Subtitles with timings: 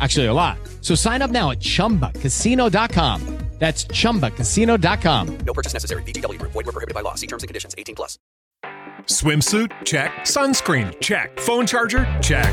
[0.00, 0.58] Actually, a lot.
[0.82, 3.36] So sign up now at chumbacasino.com.
[3.58, 5.38] That's chumbacasino.com.
[5.38, 6.02] No purchase necessary.
[6.02, 6.52] VGW Group.
[6.52, 7.14] Void were prohibited by law.
[7.14, 7.74] See terms and conditions.
[7.78, 8.18] 18 plus.
[9.04, 9.72] Swimsuit?
[9.84, 10.10] Check.
[10.24, 11.00] Sunscreen?
[11.00, 11.38] Check.
[11.40, 12.04] Phone charger?
[12.20, 12.52] Check.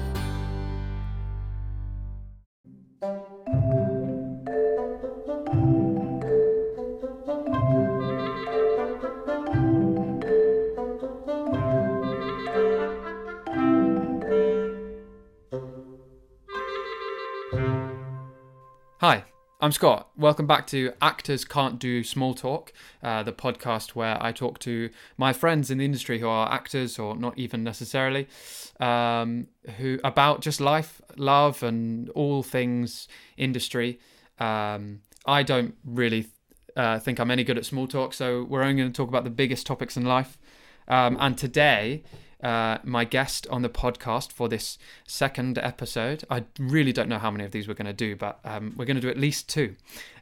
[19.63, 20.09] I'm Scott.
[20.17, 22.73] Welcome back to Actors Can't Do Small Talk,
[23.03, 26.97] uh, the podcast where I talk to my friends in the industry who are actors
[26.97, 28.27] or not even necessarily,
[28.79, 29.45] um,
[29.77, 33.99] who about just life, love, and all things industry.
[34.39, 36.25] Um, I don't really
[36.75, 39.25] uh, think I'm any good at small talk, so we're only going to talk about
[39.25, 40.39] the biggest topics in life.
[40.87, 42.01] Um, and today,
[42.43, 46.23] uh, my guest on the podcast for this second episode.
[46.29, 48.85] I really don't know how many of these we're going to do, but um, we're
[48.85, 49.75] going to do at least two.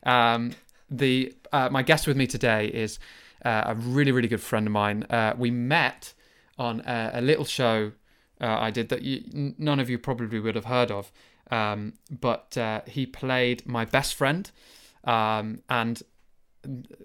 [0.04, 0.52] Um,
[0.90, 3.00] the uh, my guest with me today is
[3.46, 5.04] uh, a really really good friend of mine.
[5.04, 6.14] Uh, we met
[6.58, 7.92] on a, a little show
[8.42, 11.12] uh, I did that you, none of you probably would have heard of,
[11.52, 14.50] um, but uh, he played my best friend,
[15.04, 16.02] um, and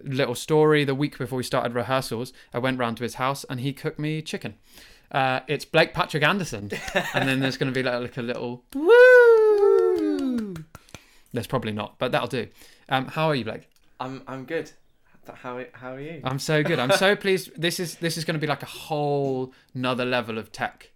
[0.03, 3.61] little story the week before we started rehearsals i went round to his house and
[3.61, 4.57] he cooked me chicken
[5.15, 6.71] uh, it's blake patrick anderson.
[7.15, 10.55] And then there's going to be like, like a little woo!
[11.33, 12.49] There's probably not but that'll do.
[12.89, 13.69] Um, how are you blake?
[14.01, 14.71] I'm I'm good.
[15.33, 16.21] How how are you?
[16.25, 16.79] i'm so good.
[16.79, 17.51] I'm so pleased.
[17.57, 20.91] This is this is going to be like a whole another level of tech.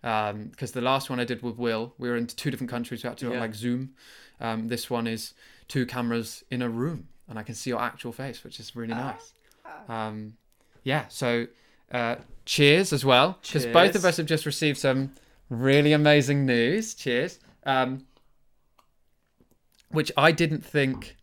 [0.00, 3.02] Because the last one i did with will we were in two different countries.
[3.02, 3.40] We had to do Yeah.
[3.40, 3.94] like zoom.
[4.40, 5.34] Um, this one is
[5.68, 8.94] two cameras in a room and i can see your actual face which is really
[8.94, 9.32] nice.
[9.88, 10.34] Um,
[10.84, 11.46] yeah so
[11.92, 15.12] uh, cheers as well because both of us have just received some
[15.50, 16.94] really amazing news.
[16.94, 17.38] Cheers.
[17.64, 18.06] Um,
[19.90, 21.16] which i didn't think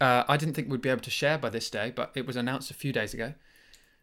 [0.00, 2.36] uh, i didn't think we'd be able to share by this day but it was
[2.36, 3.34] announced a few days ago.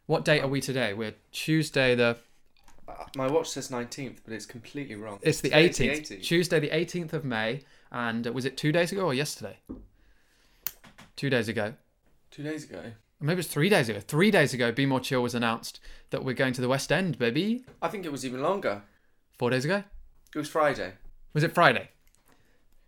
[0.05, 0.93] What date are we today?
[0.93, 2.17] We're tuesday the
[3.15, 5.19] My watch says 19th, but it's completely wrong.
[5.21, 9.05] it's the 18th tuesday the 18th of may and uh, was it two days ago
[9.05, 9.57] or yesterday?
[11.15, 11.73] Two days ago.
[12.31, 12.91] Two days ago.
[13.21, 15.79] Maybe it was three days ago three days ago be more chill was announced
[16.11, 18.83] that we're going to the west end baby I think it was even longer.
[19.37, 19.83] four days ago
[20.33, 20.93] It was Friday.
[21.33, 21.89] Was it Friday?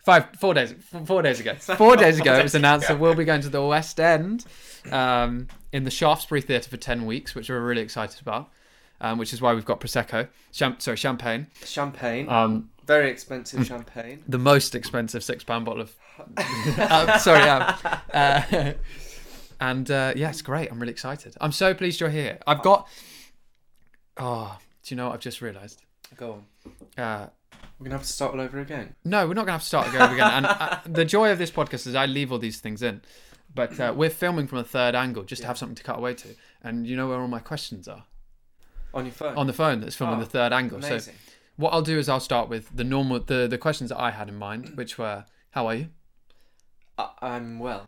[0.04, 0.74] Five, four days,
[1.06, 1.54] four days ago.
[1.60, 4.44] Four days ago, it was announced that we'll be going to the West End,
[4.92, 8.50] um, in the Shaftesbury Theatre for ten weeks, which we're really excited about.
[9.00, 12.28] Um, which is why we've got prosecco, Cham- sorry, champagne, Champagne.
[12.30, 14.24] um, Very expensive champagne.
[14.28, 15.96] the most expensive six-pound bottle of.
[16.38, 17.76] uh, sorry, um,
[18.14, 18.74] uh,
[19.62, 20.70] and uh, yeah, it's great.
[20.72, 21.36] I'm really excited.
[21.40, 22.40] I'm so pleased you're here.
[22.46, 22.88] I've got.
[24.18, 25.82] Oh, do you know what I've just realised?
[26.18, 26.72] Go on.
[27.04, 27.28] Uh,
[27.80, 28.96] We're gonna have to start all over again.
[29.06, 30.12] No, we're not going to have to start again.
[30.14, 30.32] again.
[30.32, 33.02] And uh, the joy of this podcast is I leave all these things in,
[33.56, 36.14] but uh, we're filming from a third angle just to have something to cut away
[36.16, 36.28] to.
[36.62, 38.04] And you know where all my questions are
[38.94, 39.38] On your phone.
[39.38, 40.82] on the phone that's filming Oh, the third angle.
[40.82, 41.00] So
[41.56, 44.28] what I'll do is I'll start with the normal the the questions that I had
[44.28, 45.88] in mind, which were how are you?
[47.22, 47.88] I'm well.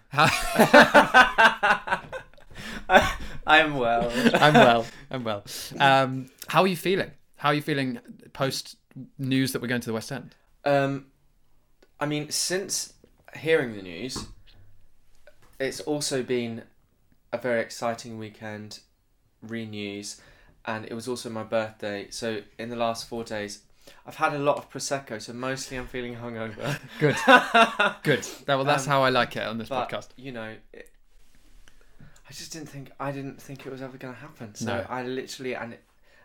[3.46, 4.12] I'm well.
[4.34, 4.86] I'm well.
[5.12, 5.44] I'm well.
[5.80, 7.12] Um, how are you feeling?
[7.38, 8.00] How are you feeling
[8.34, 8.78] post
[9.18, 10.36] news that we're going to the West End?
[10.66, 11.08] Um,
[12.00, 12.94] I mean, since
[13.36, 14.28] hearing the news,
[15.60, 16.64] it's also been
[17.32, 18.80] a very exciting weekend,
[19.42, 20.22] re news,
[20.66, 22.08] and it was also my birthday.
[22.10, 23.64] So, in the last four days,
[24.06, 26.80] I've had a lot of Prosecco, so mostly I'm feeling hungover.
[27.00, 27.16] Good.
[28.04, 28.24] Good.
[28.46, 30.10] That, well, that's Um, how I like it on this but, podcast.
[30.16, 30.90] you know, it,
[32.30, 34.56] I just didn't think, I didn't think it was ever going to happen.
[34.56, 34.86] So, No.
[34.90, 35.84] I literally, and it,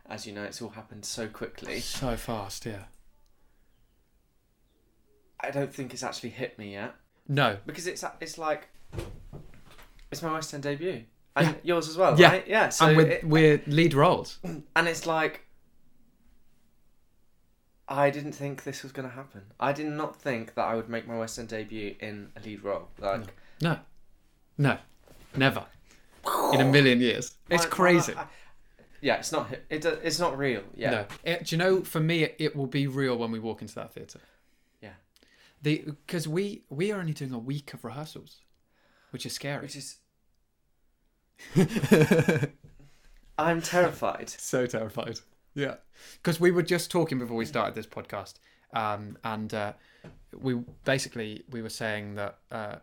[0.09, 1.81] as you know, it's all happened so quickly.
[1.81, 2.85] So fast, yeah.
[5.41, 6.95] I don't think it's actually hit me yet.
[7.29, 7.59] No.
[7.67, 8.69] because it's it's like
[10.11, 11.05] it's my West End debut,
[11.37, 11.55] and Yeah.
[11.63, 12.29] yours as well, Yeah.
[12.31, 12.49] right?
[12.49, 12.71] Yeah.
[12.71, 14.39] So and we're, it- we're lead roles.
[14.45, 15.45] and it's like
[17.89, 19.43] I didn't think this was going to happen.
[19.59, 22.63] I did not think that I would make my West End debut in a lead
[22.63, 22.89] role.
[22.99, 23.23] Like
[23.63, 23.79] No,
[24.59, 24.77] no,
[25.37, 25.65] never
[26.53, 27.37] in a million years.
[27.49, 28.15] It's I- crazy.
[28.15, 28.27] I- I-
[29.01, 29.49] yeah, it's not.
[29.71, 30.63] It, it's not real.
[30.75, 30.91] Yeah.
[30.91, 31.83] No, It- do you know?
[31.83, 34.19] For me, it, it will be real when we walk into that theatre.
[34.83, 34.95] Yeah.
[35.63, 38.41] The because we we are only doing a week of rehearsals,
[39.11, 39.63] which is scary.
[39.63, 39.99] Which is.
[43.39, 44.29] I'm terrified.
[44.31, 45.21] so terrified.
[45.59, 45.75] Yeah,
[46.23, 48.35] because we were just talking before we started this podcast,
[48.73, 49.73] um, and uh,
[50.41, 52.77] we basically we were saying that uh,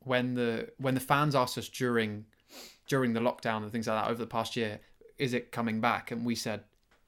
[0.00, 2.24] when the when the fans asked us during
[2.88, 4.80] during the lockdown and things like that over the past year,
[5.18, 6.10] is it coming back?
[6.10, 6.64] And we said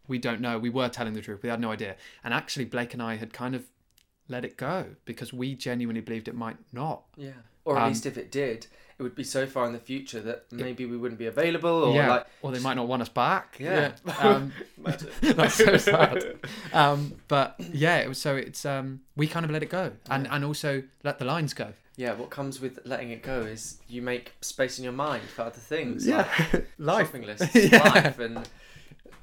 [0.09, 0.59] we don't know.
[0.59, 1.43] We were telling the truth.
[1.43, 1.97] We had no idea.
[2.23, 3.65] And actually, Blake and I had kind of
[4.29, 7.05] let it go because we genuinely believed it might not.
[7.17, 7.33] Yeah.
[7.65, 8.67] Or at Um, least if it did,
[8.99, 11.95] it would be so far in the future that maybe we wouldn't be available, or
[11.95, 12.27] yeah, like.
[12.43, 13.57] or they might not want us back.
[13.59, 13.93] Yeah.
[14.21, 14.53] Um,
[15.23, 16.37] that's so sad.
[16.73, 20.29] Um, but yeah, it was so it's um, we kind of let it go, and
[20.31, 21.73] and also let the lines go.
[21.97, 25.43] Yeah, what comes with letting it go is you make space in your mind for
[25.43, 26.07] other things.
[26.07, 26.29] Yeah.
[26.53, 27.07] like Life.
[27.07, 27.79] shopping lists, Yeah.
[27.89, 28.49] life, and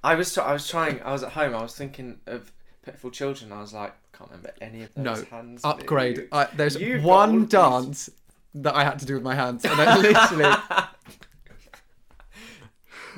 [0.04, 1.02] I was I was trying.
[1.04, 1.54] I was at home.
[1.56, 2.52] I was thinking of
[2.84, 3.52] Pitiful Children.
[3.52, 5.62] I was like, I can't remember any of those No, hands.
[5.66, 6.28] upgrade.
[6.56, 8.10] there's You've one dance
[8.56, 10.56] that I had to do with my hands, and I literally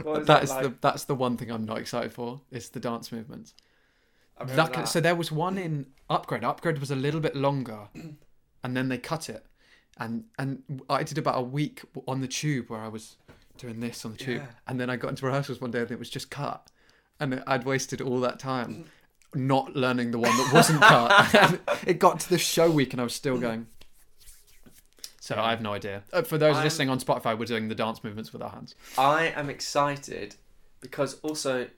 [0.02, 0.64] What was that is like?
[0.64, 2.42] the that's the one thing I'm not excited for.
[2.52, 3.54] Is the dance movements.
[4.38, 4.88] I That, that.
[4.88, 6.44] so there was one in upgrade.
[6.44, 7.90] Upgrade was a little bit longer,
[8.64, 9.46] and then they cut it,
[9.98, 13.18] and and I did about a week on the tube where I was
[13.58, 14.48] doing this on the tube, Yeah.
[14.68, 16.72] and then I got into rehearsals one day and it was just cut,
[17.20, 18.86] and I'd wasted all that time
[19.36, 21.60] not learning the one that wasn't cut.
[21.88, 23.66] it got to the show week and I was still going.
[25.24, 26.04] So I have no idea.
[26.12, 28.76] Uh, For those I'm- listening on Spotify, we're doing the dance movements with our hands.
[28.98, 30.36] I am excited
[30.82, 31.70] because also,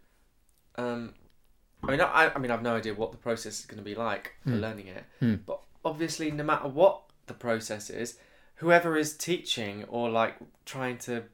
[0.77, 1.13] um,
[1.83, 3.93] I mean, I, I mean, I've no idea what the process is going to be
[3.93, 4.61] like for Hmm.
[4.61, 8.17] learning it, but obviously, no matter what the process is,
[8.55, 11.25] whoever is teaching or like trying to,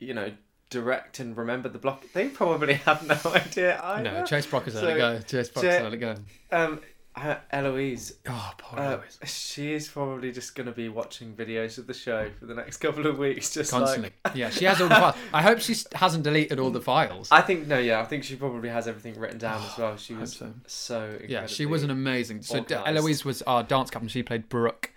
[0.00, 0.32] you know,
[0.68, 4.02] direct and remember the block, they probably have no idea either.
[4.02, 5.20] No, Chase Brock has let So, it go.
[5.20, 6.14] Chase Brock Ja- has let it go.
[6.50, 6.80] Um,
[7.16, 9.18] her- Eloise, Oh, poor uh, Eloise.
[9.24, 12.76] she is probably just going to be watching videos of the show for the next
[12.84, 14.10] couple of weeks, just Constantly.
[14.24, 14.34] like.
[14.36, 15.16] yeah, she has all the files.
[15.34, 17.28] I hope she hasn't deleted all the files.
[17.30, 19.96] I think no, yeah, I think she probably has everything written down as well.
[19.96, 20.52] She was so.
[20.66, 21.18] so.
[21.28, 22.42] yeah, she was an amazing.
[22.42, 22.86] So D- organised.
[22.98, 24.08] Eloise was our dance captain.
[24.08, 24.92] She played Brooke,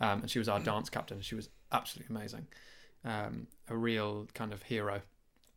[0.00, 1.20] um, and she was our dance captain.
[1.20, 2.46] She was absolutely amazing.
[3.04, 5.02] Um, a real kind of hero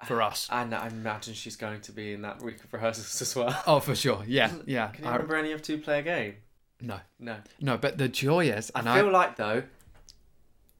[0.05, 0.47] for us.
[0.51, 3.55] And I imagine she's going to be in that week of rehearsals as well.
[3.67, 4.23] Oh, for sure.
[4.27, 4.87] Yeah, yeah.
[4.87, 6.35] Can you I- remember any of Two Player Game?
[6.81, 7.37] no, No.
[7.59, 7.77] no.
[7.77, 9.63] But the joy is, and I I, feel like though,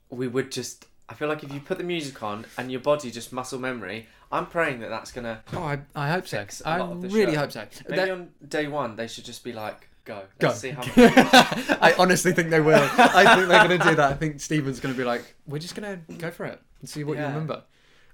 [0.10, 0.86] we would just.
[1.10, 4.08] I feel like if you put the music on and your body just muscle memory,
[4.32, 6.40] I'm praying that that's gonna oh, I, I hope so.
[6.40, 7.40] a I lot of the really show.
[7.40, 7.66] hope so.
[7.90, 10.22] Maybe That- on day one they should just be like, go.
[10.40, 10.48] Go.
[10.48, 10.84] Let's see how.
[10.96, 12.76] I honestly think they will.
[12.98, 14.12] I think they're going to do that.
[14.12, 16.90] I think Steven's going to be like, we're just going to go for it and
[16.90, 17.64] see what you remember.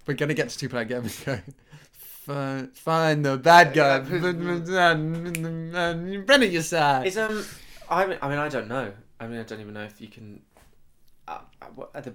[0.07, 1.39] We're going to get to two player game and go.
[1.91, 3.99] "Fi- Find the bad guy.
[6.25, 7.07] Brennan, your side.
[7.07, 7.43] Is um,
[7.89, 8.91] I mean, I mean, I don't know.
[9.19, 10.41] I mean, I don't even know if you can.
[11.27, 12.13] Uh, uh, what are the?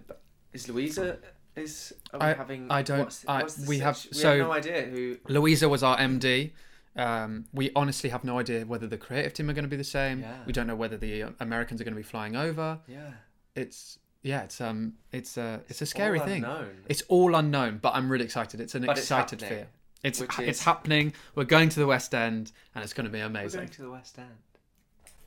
[0.53, 1.19] Is Louisa?
[1.55, 2.71] Is are we I- having?
[2.71, 5.17] I don't- What's, I- what's we have- we so- have no idea who.
[5.29, 6.53] Louisa was our MD.
[6.95, 9.85] Um, we honestly have no idea whether the creative team are going to be the
[9.85, 10.21] same.
[10.21, 10.37] Yeah.
[10.47, 12.79] We don't know whether the Americans are going to be flying over.
[12.87, 13.13] Yeah.
[13.57, 16.45] It's yeah, it's um, it's uh, it's a scary all thing.
[16.45, 16.71] unknown.
[16.89, 18.61] It's all unknown, but I'm really excited.
[18.61, 19.69] It's an But excited happening, fear.
[20.03, 21.13] It's which it's happening.
[21.35, 23.61] We're going to the West End, and it's going to be We're amazing.
[23.61, 24.29] going to the West End.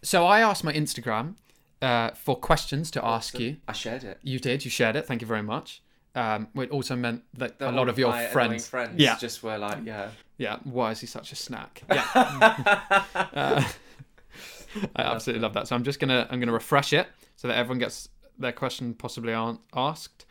[0.01, 1.35] So I asked my Instagram
[1.81, 3.57] uh, for questions to ask you.
[3.67, 4.19] I shared it.
[4.23, 4.63] You did.
[4.65, 5.05] You shared it.
[5.05, 5.81] Thank you very much.
[6.13, 9.79] Um, it also meant that a lot of your friends, friends yeah, just were like,
[9.83, 10.11] yeah.
[10.37, 10.59] yeah.
[10.63, 11.83] Why is he such a snack?
[11.91, 13.03] Yeah.
[13.15, 13.63] Uh,
[14.95, 15.67] I absolutely love that.
[15.67, 19.33] So I'm just gonna I'm gonna refresh it so that everyone gets their question possibly
[19.33, 20.25] an- asked,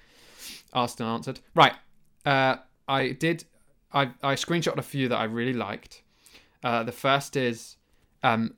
[0.72, 1.40] asked and answered.
[1.54, 1.74] Right.
[2.24, 2.56] Uh,
[2.88, 3.44] I did.
[3.92, 6.02] I I screenshot a few that I really liked.
[6.62, 7.76] Uh, the first is
[8.22, 8.54] um,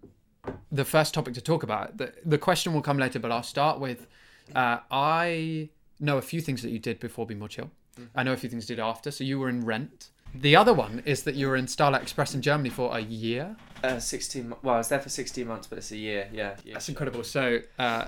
[0.71, 1.99] the first topic to talk about.
[1.99, 4.07] The, the question will come later, but I'll start with
[4.55, 7.71] uh, I know a few things that you did before Be More Chill.
[8.15, 9.11] I know a few things you did after.
[9.11, 10.11] So you were in Rent.
[10.35, 13.57] The other one is that you were in Starlight Express in Germany for a year.
[13.83, 16.29] Uh, 16 Well, I was there for 16 months, but it's a year.
[16.33, 16.57] Yeah.
[16.65, 17.25] yeah That's incredible.
[17.25, 18.07] So, uh,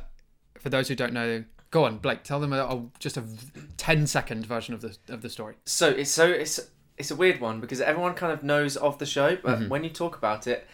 [0.61, 2.23] for those who don't know, go on, Blake.
[2.23, 5.55] Tell them a, a, just a v- 10 second version of the of the story.
[5.65, 6.61] So it's so it's
[6.97, 9.69] it's a weird one because everyone kind of knows of the show, but Mm-hmm.
[9.69, 10.67] when you talk about it,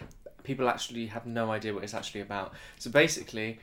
[0.42, 2.52] people actually have no idea what it's actually about.
[2.78, 3.58] So basically,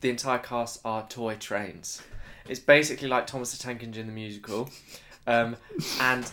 [0.00, 2.02] the entire cast are toy trains.
[2.48, 4.68] It's basically like Thomas the Tank Engine the musical,
[5.26, 5.56] um,
[6.00, 6.30] and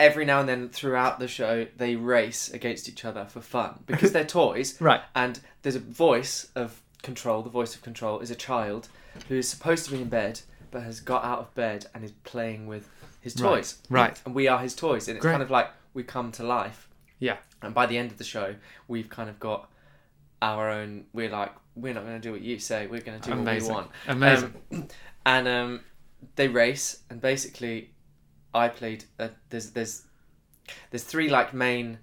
[0.00, 4.12] every now and then throughout the show they race against each other for fun because
[4.12, 4.76] they're toys.
[4.80, 5.02] Right.
[5.14, 7.42] And there's a voice of control.
[7.42, 8.88] The voice of control is a child
[9.28, 10.40] who is supposed to be in bed
[10.70, 12.88] but has got out of bed and is playing with
[13.20, 13.78] his toys.
[13.88, 14.20] right.
[14.24, 15.32] And we are his toys, and it's Great.
[15.32, 16.88] kind of like we come to life.
[17.20, 17.36] Yeah.
[17.60, 18.56] And by the end of the show,
[18.88, 19.70] we've kind of got
[20.40, 21.04] our own.
[21.12, 22.86] We're like, we're not going to do what you say.
[22.88, 23.72] We're going to do Amazing.
[23.72, 24.16] what we want.
[24.16, 24.54] Amazing.
[24.72, 24.88] Um,
[25.26, 25.80] and um,
[26.34, 27.90] they race, and basically,
[28.52, 29.04] I played.
[29.20, 30.02] Uh, there's there's
[30.90, 31.98] there's three like main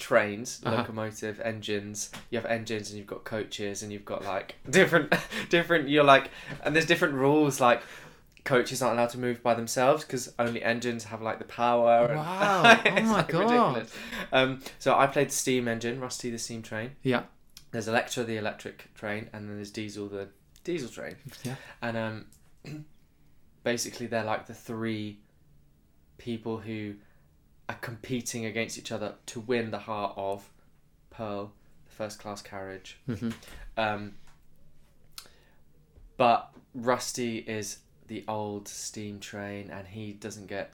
[0.00, 0.76] trains, Uh-huh.
[0.78, 2.10] locomotive engines.
[2.30, 5.14] You have engines, and you've got coaches, and you've got like different
[5.50, 5.88] different.
[5.88, 6.30] You're like,
[6.64, 7.82] and there's different rules like.
[8.42, 12.06] Coaches aren't allowed to move by themselves because only engines have like the power.
[12.06, 12.62] and- Wow.
[12.86, 13.40] Oh my like, God.
[13.42, 13.94] ridiculous.
[14.32, 16.92] Um, so I played the steam engine, Rusty the steam train.
[17.02, 17.24] yeah.
[17.70, 20.28] There's Electra the electric train, and then there's Diesel the
[20.64, 21.16] diesel train.
[21.44, 21.56] Yeah.
[21.82, 22.26] And um,
[23.62, 25.18] basically they're like the three
[26.18, 26.94] people who
[27.70, 30.50] are competing against each other to win the heart of
[31.10, 31.52] Pearl,
[31.86, 32.98] the first class carriage.
[33.08, 33.32] Mhm.
[33.76, 34.14] Um,
[36.16, 40.72] but Rusty is the old steam train, and he doesn't get.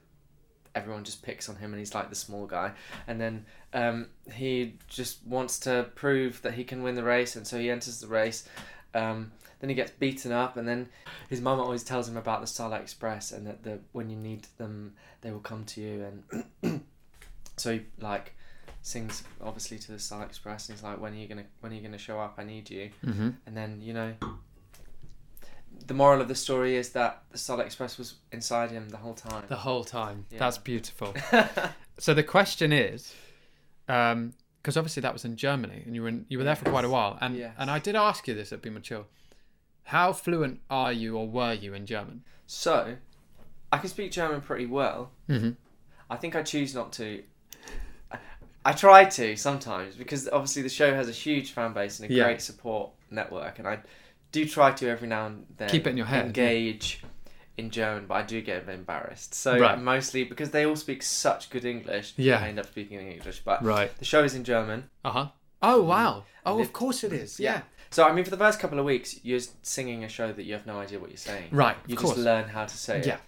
[0.74, 2.72] Everyone just picks on him, and he's like the small guy.
[3.06, 7.46] And then um, he just wants to prove that he can win the race, and
[7.46, 8.48] so he enters the race.
[8.94, 10.88] Um, then he gets beaten up, and then
[11.30, 14.46] his mum always tells him about the Starlight Express, and that the when you need
[14.58, 16.06] them, they will come to you.
[16.62, 16.82] And
[17.56, 18.34] so he like
[18.82, 21.74] sings obviously to the Starlight Express, and he's like, "When are you gonna When are
[21.74, 22.34] you gonna show up?
[22.38, 23.30] I need you." Mm-hmm.
[23.46, 24.14] And then you know,
[25.86, 29.14] the moral of the story is that the Starlight Express was inside him the whole
[29.14, 29.44] time.
[29.48, 30.26] The whole time.
[30.30, 30.38] Yeah.
[30.38, 31.14] That's beautiful.
[31.98, 33.14] so the question is,
[33.86, 36.84] because obviously that was in Germany, and you were in, you were there for quite
[36.84, 37.54] a while, and Yes.
[37.58, 39.04] and I did ask you this at Be Mature.
[39.86, 42.22] How fluent are you, or were you, in German?
[42.46, 42.96] So,
[43.72, 45.10] I can speak German pretty well.
[45.28, 45.50] Mm-hmm.
[46.10, 47.22] I think I choose not to.
[48.10, 48.18] I-
[48.64, 52.12] I try to sometimes because obviously the show has a huge fan base and a
[52.12, 52.24] Yeah.
[52.24, 53.78] great support network, and I
[54.32, 57.02] do try to every now and then Keep it in your head, engage
[57.56, 59.34] in German, but I do get a bit embarrassed.
[59.34, 59.80] So Right.
[59.80, 62.40] mostly because they all speak such good English, Yeah.
[62.40, 63.42] I end up speaking in English.
[63.44, 63.96] But Right.
[63.98, 64.90] the show is in German.
[65.04, 65.28] Uh huh.
[65.62, 66.24] Oh wow.
[66.44, 67.38] Oh, of course it is.
[67.40, 67.62] Yeah.
[67.90, 70.52] So I mean, for the first couple of weeks, you're singing a show that you
[70.54, 71.48] have no idea what you're saying.
[71.50, 72.18] Right, You just course.
[72.18, 73.06] learn how to say it.
[73.06, 73.18] Yeah.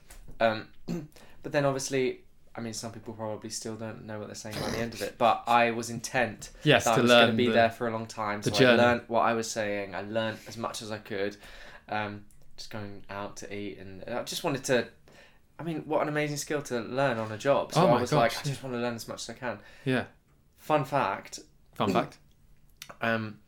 [0.40, 0.68] Um,
[1.42, 2.20] but then obviously,
[2.54, 5.02] I mean, some people probably still don't know what they're saying by the end of
[5.02, 5.16] it.
[5.16, 7.70] But I was intent Yes, that to I was going learn to be the- there
[7.70, 8.42] for a long time.
[8.42, 8.52] so.
[8.52, 9.94] I learned what I was saying.
[9.94, 11.36] I learned as much as I could.
[11.88, 12.24] Um,
[12.56, 14.88] just going out to eat, and I just wanted to.
[15.60, 17.72] I mean, what an amazing skill to learn on a job.
[17.72, 19.34] So Oh I was gosh, like, I just want to learn as much as I
[19.38, 19.58] can.
[19.84, 20.04] Yeah.
[20.58, 21.38] Fun fact:
[21.76, 22.18] Fun fact.
[23.00, 23.38] um,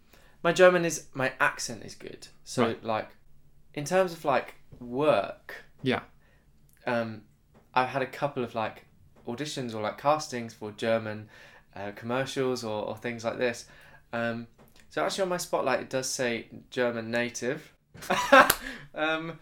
[0.42, 2.28] my German is my accent is good.
[2.44, 2.84] So Right.
[2.84, 3.08] like,
[3.74, 6.00] in terms of like work, Yeah.
[6.86, 7.22] um,
[7.74, 8.86] I've had a couple of like
[9.26, 11.28] auditions or like castings for German
[11.76, 13.66] uh, commercials or, or things like this.
[14.12, 14.46] Um,
[14.88, 17.72] so actually on my spotlight it does say German native.
[18.94, 19.38] um,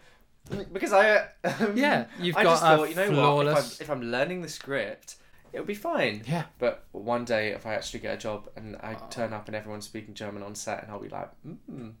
[0.73, 3.89] because I um, Yeah, you've I got just a thought you know what flawless- if
[3.89, 5.15] I'm, if I'm learning the script
[5.53, 6.23] it'll be fine.
[6.27, 6.45] Yeah.
[6.57, 9.85] But one day, if I actually get a job and I turn up and everyone's
[9.85, 11.93] speaking German on set, and I'll be like, mm,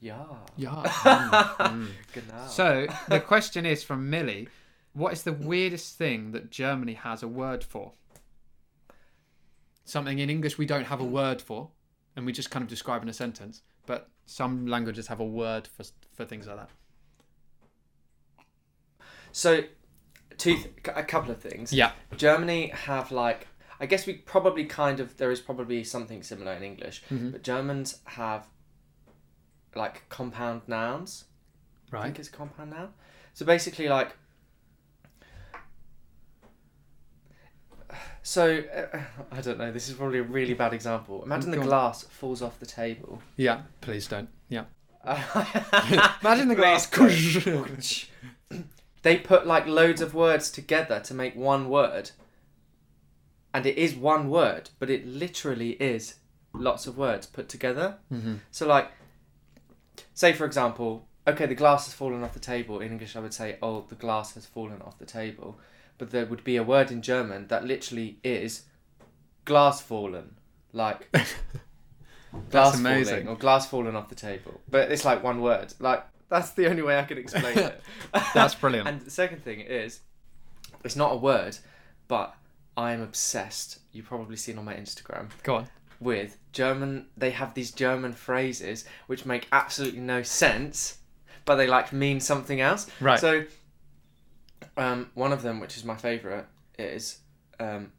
[0.00, 0.24] yeah,
[0.56, 0.82] Yeah.
[1.58, 2.46] Mm, genau.
[2.46, 4.48] So the question is from Millie:
[4.92, 7.92] What is the weirdest thing that Germany has a word for?
[9.84, 11.70] Something in English we don't have a word for,
[12.14, 13.62] and we just kind of describe in a sentence.
[13.86, 16.70] But some languages have a word for for things like that.
[19.32, 19.62] So,
[20.38, 21.72] two, th- a couple of things.
[21.72, 21.92] Yeah.
[22.16, 23.46] Germany have like,
[23.80, 27.30] I guess we probably kind of there is probably something similar in English, Mm-hmm.
[27.30, 28.46] but Germans have
[29.74, 31.24] like compound nouns.
[31.92, 32.02] I Right.
[32.04, 32.90] think it's a compound noun.
[33.34, 34.14] So basically, like,
[38.22, 38.98] so uh,
[39.32, 39.72] I don't know.
[39.72, 41.22] This is probably a really bad example.
[41.24, 41.66] Imagine the on.
[41.66, 43.22] glass falls off the table.
[43.36, 43.62] Yeah.
[43.80, 44.28] Please don't.
[44.48, 44.64] Yeah.
[46.22, 46.86] Imagine the glass.
[49.08, 52.10] they put like loads of words together to make one word,
[53.54, 56.16] and it is one word, but it literally is
[56.52, 57.96] lots of words put together.
[58.12, 58.34] Mm-hmm.
[58.50, 58.90] So like,
[60.12, 62.80] say for example, okay, the glass has fallen off the table.
[62.80, 65.58] In English, I would say, "Oh, the glass has fallen off the table,"
[65.96, 68.64] but there would be a word in German that literally is
[69.46, 70.34] glass fallen,
[70.74, 71.08] like.
[72.50, 73.24] glass amazing.
[73.24, 75.72] falling or glass falling off the table, but it's like one word.
[75.80, 77.80] Like that's the only way I can explain it.
[78.34, 78.88] That's brilliant.
[78.88, 80.00] and the second thing is,
[80.84, 81.58] it's not a word,
[82.06, 82.34] but
[82.76, 83.80] I am obsessed.
[83.92, 85.68] You've probably seen on my Instagram Go on.
[86.00, 87.06] with German.
[87.16, 90.98] They have these German phrases which make absolutely no sense,
[91.44, 92.90] but they like mean something else.
[93.00, 93.18] Right.
[93.18, 93.44] So,
[94.76, 96.46] um, one of them, which is my favorite,
[96.78, 97.18] is
[97.58, 97.90] um,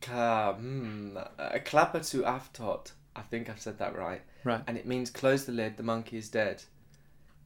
[0.00, 2.92] ka, hmm, a clapper to aftot.
[3.16, 4.22] I think I've said that right.
[4.44, 4.62] Right.
[4.66, 5.76] And it means close the lid.
[5.76, 6.62] The monkey is dead.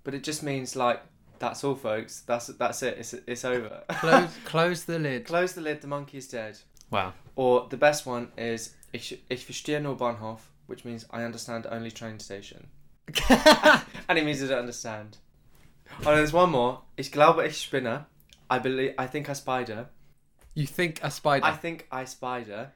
[0.05, 1.01] But it just means like
[1.39, 2.23] that's all, folks.
[2.23, 2.99] That's that's it.
[2.99, 3.83] It's it's over.
[3.89, 5.25] Close, close the lid.
[5.25, 5.81] close the lid.
[5.81, 6.59] The monkey is dead.
[6.91, 7.13] Wow.
[7.37, 11.91] Or the best one is ich ich verstehe nur Bahnhof, which means I understand only
[11.91, 12.67] train station.
[14.09, 15.19] and it means I don't understand.
[16.05, 16.83] Oh, there's one more.
[16.97, 18.07] Ich glaube ich spinne.
[18.51, 18.95] I believe.
[18.99, 19.89] I think I spider.
[20.55, 21.45] You think a spider?
[21.45, 22.73] I think I spider.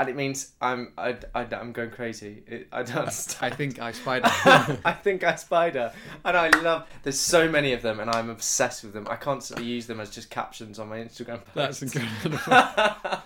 [0.00, 2.42] And it means I'm I, I, am going crazy.
[2.46, 3.52] It, I don't understand.
[3.52, 4.30] I think I spider.
[4.82, 5.92] I think I spider,
[6.24, 6.88] and I love.
[7.02, 9.06] There's so many of them, and I'm obsessed with them.
[9.10, 11.42] I constantly use them as just captions on my Instagram.
[11.52, 12.38] That's incredible.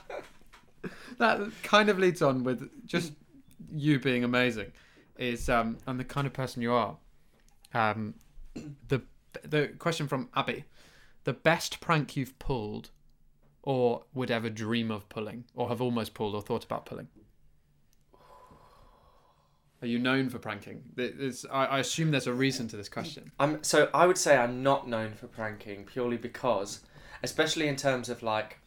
[1.19, 3.13] that kind of leads on with just
[3.73, 4.73] you being amazing.
[5.17, 6.97] Is um, and the kind of person you are.
[7.73, 8.15] Um,
[8.89, 9.01] the
[9.45, 10.65] the question from Abby:
[11.23, 12.91] the best prank you've pulled,
[13.67, 17.09] or would ever dream of pulling, or have almost pulled, or thought about pulling.
[19.83, 20.83] Are you known for pranking?
[20.95, 23.33] There's, I, I assume there's a reason to this question.
[23.39, 26.81] I'm so I would say I'm not known for pranking purely because,
[27.23, 28.59] especially in terms of like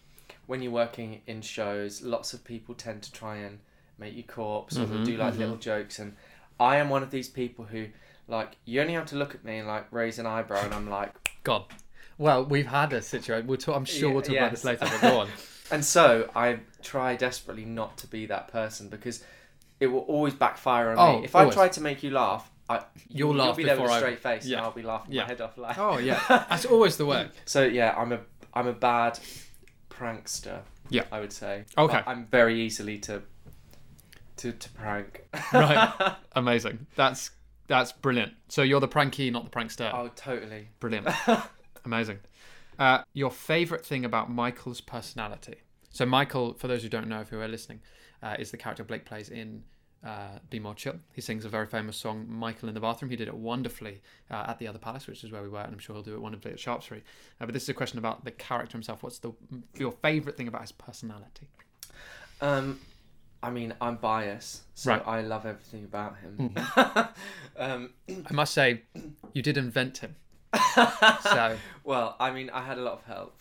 [0.48, 3.60] when you're working in shows, lots of people tend to try and
[3.98, 6.16] make you corpse or Mm-hmm, do like little jokes, and
[6.60, 7.88] I am one of these people who
[8.28, 10.90] like you only have to look at me and like raise an eyebrow, and I'm
[10.90, 11.14] like,
[11.44, 11.66] God.
[12.18, 13.48] Well, we've had a situation.
[13.48, 14.80] We'll talk, I'm sure we'll talk about this later.
[14.90, 15.30] But go on.
[15.72, 19.24] and so I try desperately not to be that person because
[19.80, 21.26] it will always backfire on Oh, me.
[21.26, 22.50] If I try to make you laugh.
[22.70, 24.58] I, You'll laugh be there with before a I- straight face, yeah.
[24.58, 25.22] and I'll be laughing Yeah.
[25.22, 25.58] my head off.
[25.58, 27.30] Like, Oh yeah, that's always the way.
[27.46, 28.20] So yeah, I'm a
[28.54, 29.20] I'm a bad
[29.90, 30.62] prankster.
[30.90, 31.04] Yeah.
[31.12, 31.64] I would say.
[31.78, 32.02] Okay.
[32.06, 33.22] But I'm very easily to
[34.38, 35.28] to to prank.
[35.54, 35.94] Right.
[36.36, 36.88] Amazing.
[36.96, 37.32] That's
[37.68, 38.34] that's brilliant.
[38.50, 39.90] So you're the pranky, not the prankster.
[39.94, 40.68] oh, totally.
[40.82, 41.08] Brilliant.
[41.88, 42.20] Amazing.
[42.78, 45.56] Uh, your favorite thing about Michael's personality.
[45.90, 47.80] So Michael, for those who don't know, who are listening,
[48.22, 49.64] uh, is the character Blake plays in
[50.06, 50.96] uh, Be More Chill.
[51.14, 53.10] He sings a very famous song, Michael in the Bathroom.
[53.10, 55.74] He did it wonderfully uh, at the Other Palace, which is where we were, and
[55.74, 57.04] I'm sure he'll do it wonderfully at Shaftesbury.
[57.40, 59.02] Uh, but this is a question about the character himself.
[59.02, 59.32] What's the
[59.76, 61.48] your favorite thing about his personality?
[62.42, 62.82] Um,
[63.42, 65.08] I mean, I'm biased, so Right.
[65.08, 66.54] I love everything about him.
[67.58, 68.82] um, I must say,
[69.34, 70.16] you did invent him.
[71.24, 73.38] so well, I mean, I had a lot of help.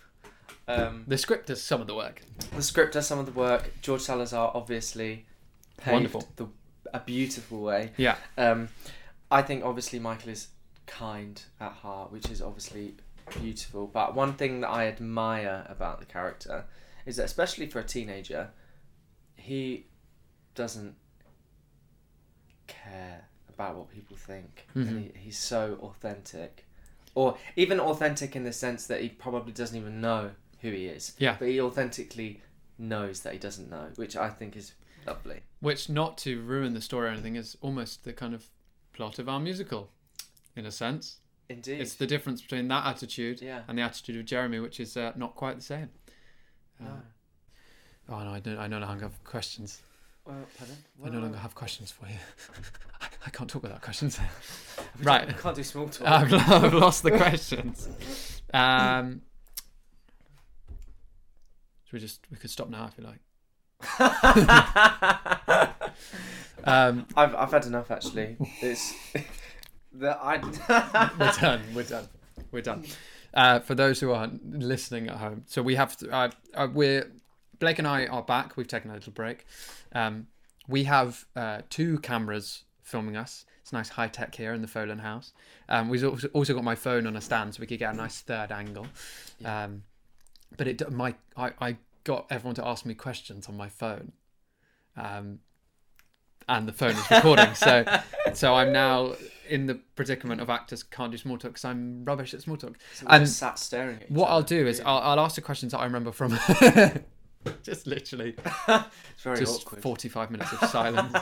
[0.68, 2.22] Um, the script does some of the work.
[2.54, 3.70] the script does some of the work.
[3.82, 5.26] George Salazar obviously
[5.78, 6.28] paved Wonderful.
[6.36, 6.48] the
[6.92, 7.92] a beautiful way.
[7.96, 8.16] Yeah.
[8.36, 8.68] Um,
[9.30, 10.48] I think obviously Michael is
[10.86, 12.94] kind at heart, which is obviously
[13.40, 13.86] beautiful.
[13.86, 16.64] But one thing that I admire about the character
[17.04, 18.50] is that, especially for a teenager,
[19.36, 19.86] he
[20.54, 20.94] doesn't
[22.66, 24.66] care about what people think.
[24.74, 26.65] And he, he's so authentic.
[27.16, 31.14] Or even authentic in the sense that he probably doesn't even know who he is.
[31.18, 31.34] Yeah.
[31.38, 32.42] But he authentically
[32.78, 34.74] knows that he doesn't know, which I think is
[35.06, 35.40] lovely.
[35.60, 38.44] Which, not to ruin the story or anything, is almost the kind of
[38.92, 39.90] plot of our musical,
[40.54, 41.16] in a sense.
[41.48, 41.80] Indeed.
[41.80, 43.62] It's the difference between that attitude Yeah.
[43.66, 45.88] and the attitude of Jeremy, which is uh, not quite the same.
[46.80, 47.00] Uh,
[48.08, 48.56] Oh no, I don't.
[48.58, 49.80] I no longer have questions.
[50.24, 50.76] Well, pardon?
[51.04, 52.14] I no longer have questions for you.
[53.00, 54.18] I, I can't talk without questions.
[55.00, 56.08] I right, can't do small talk.
[56.08, 57.88] I've, I've lost the questions.
[58.52, 59.22] Um,
[61.84, 63.20] should we just we could stop now if you like.
[66.66, 68.36] Um, I've I've had enough actually.
[68.60, 68.92] It's
[69.94, 70.38] that I.
[71.18, 71.62] we're done.
[71.74, 72.08] We're done.
[72.50, 72.84] We're done.
[73.32, 77.10] Uh, for those who are listening at home, so we have to, uh, uh, we're
[77.58, 78.56] Blake and I are back.
[78.56, 79.46] We've taken a little break.
[79.92, 80.26] Um,
[80.66, 83.44] we have uh, two cameras filming us.
[83.66, 85.32] It's nice high tech here in the Folan house.
[85.68, 88.20] Um, we've also got my phone on a stand so we could get a nice
[88.20, 88.86] third angle.
[89.44, 89.82] Um,
[90.56, 94.12] but it my I, I got everyone to ask me questions on my phone.
[94.96, 95.40] Um,
[96.48, 97.54] and the phone is recording.
[97.54, 97.84] so
[98.34, 99.14] so I'm now
[99.48, 102.78] in the predicament of actors can't do small talk because I'm rubbish at small talk.
[102.94, 104.26] So and just sat staring at what.
[104.26, 106.38] I'll do is I'll, I'll ask the questions that I remember from
[107.64, 108.36] just literally
[108.68, 109.82] It's very just awkward.
[109.82, 111.16] 45 minutes of silence.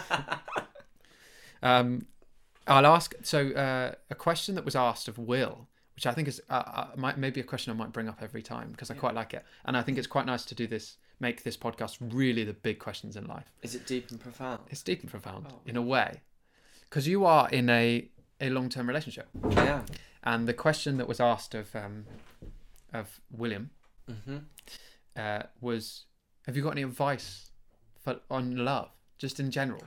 [1.63, 2.07] um,
[2.67, 6.41] I'll ask so uh, a question that was asked of Will, which I think is
[6.49, 9.15] uh, uh, might maybe a question I might bring up every time because I quite
[9.15, 12.45] like it, and I think it's quite nice to do this, make this podcast really
[12.45, 13.45] the big questions in life.
[13.63, 14.61] Is it deep and profound?
[14.71, 16.23] It's deep and profound in a way,
[16.89, 18.09] because you are in a
[18.41, 19.85] a long term relationship, am.
[20.23, 22.07] and the question that was asked of um,
[22.93, 23.71] of William
[24.11, 24.37] Mm-hmm.
[25.17, 26.05] uh, was,
[26.47, 27.51] "Have you got any advice
[28.03, 29.85] for on love, just in general?"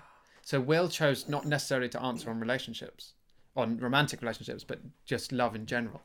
[0.47, 3.11] So Will chose not necessarily to answer on relationships,
[3.57, 6.01] on romantic relationships, but just love in general.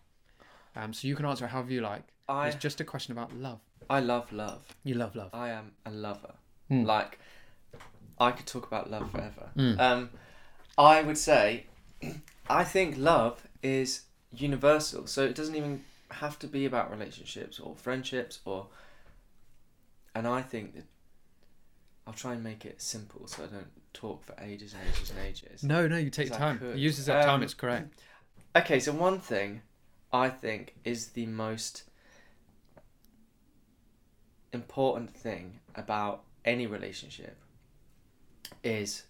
[0.74, 2.02] Um, so you can answer however you like.
[2.28, 3.60] I- It's just a question about love.
[3.88, 4.66] I love love.
[4.82, 5.30] You love love.
[5.32, 6.34] I am a lover.
[6.66, 6.82] Hmm.
[6.82, 7.20] Like,
[8.18, 9.50] I could talk about love forever.
[9.78, 10.10] Um,
[10.76, 11.66] I would say,
[12.50, 15.06] I think love is universal.
[15.06, 18.66] So it doesn't even have to be about relationships or friendships or.
[20.16, 20.84] And I think that
[22.06, 25.18] I'll try and make it simple so I don't talk for ages and ages and
[25.20, 25.62] ages.
[25.62, 26.58] No, no, you take your time.
[26.58, 26.78] could.
[26.78, 27.36] Use that time.
[27.36, 28.00] Um, It's correct.
[28.56, 29.62] Okay, so one thing
[30.12, 31.84] I think is the most
[34.52, 37.36] important thing about any relationship
[38.62, 39.04] is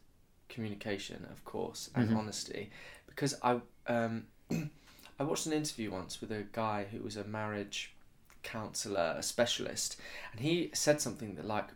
[0.49, 2.17] communication, of course, and Mhm.
[2.17, 2.71] honesty.
[3.07, 4.27] Because I um,
[5.19, 7.95] I watched an interview once with a guy who was a marriage
[8.43, 10.01] counselor, a specialist,
[10.33, 11.69] and he said something that like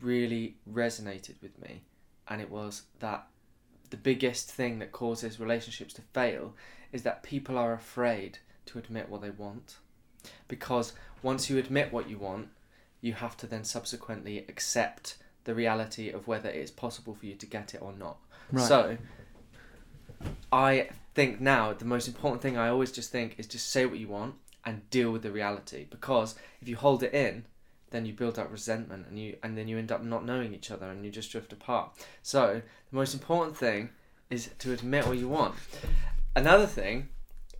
[0.00, 1.82] really resonated with me,
[2.28, 3.26] and it was that
[3.90, 6.54] the biggest thing that causes relationships to fail
[6.92, 9.76] is that people are afraid to admit what they want.
[10.48, 12.48] Because once you admit what you want,
[13.00, 17.46] you have to then subsequently accept the reality of whether it's possible for you to
[17.46, 18.16] get it or not.
[18.50, 18.66] Right.
[18.66, 18.96] So,
[20.52, 23.98] I think now the most important thing I always just think is just say what
[23.98, 25.86] you want and deal with the reality.
[25.88, 27.44] Because if you hold it in,
[27.94, 30.70] then you build up resentment and you and then you end up not knowing each
[30.70, 31.90] other and you just drift apart.
[32.22, 33.90] So the most important thing
[34.30, 35.54] is to admit what you want.
[36.34, 37.08] Another thing,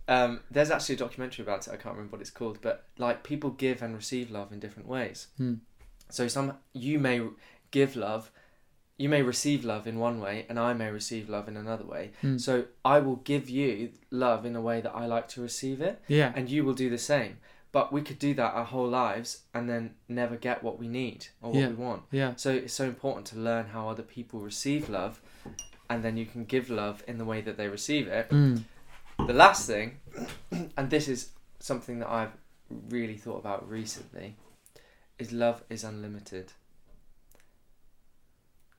[0.09, 1.71] um, there's actually a documentary about it.
[1.73, 4.89] I can't remember what it's called, but like people give and receive love in different
[4.89, 5.27] ways.
[5.37, 5.55] Hmm.
[6.09, 7.21] So some you may
[7.71, 8.29] give love,
[8.97, 12.11] you may receive love in one way, and I may receive love in another way.
[12.21, 12.37] Hmm.
[12.37, 16.01] So I will give you love in a way that I like to receive it,
[16.07, 16.33] Yeah.
[16.35, 17.37] and you will do the same.
[17.75, 21.27] But we could do that our whole lives and then never get what we need
[21.41, 21.67] or what Yeah.
[21.67, 22.03] we want.
[22.09, 22.33] Yeah.
[22.37, 25.19] So it's so important to learn how other people receive love,
[25.89, 28.29] and then you can give love in the way that they receive it.
[28.29, 28.63] Mm.
[29.27, 29.99] The last thing,
[30.77, 32.31] and this is something that I've
[32.89, 34.37] really thought about recently,
[35.19, 36.53] is love is unlimited.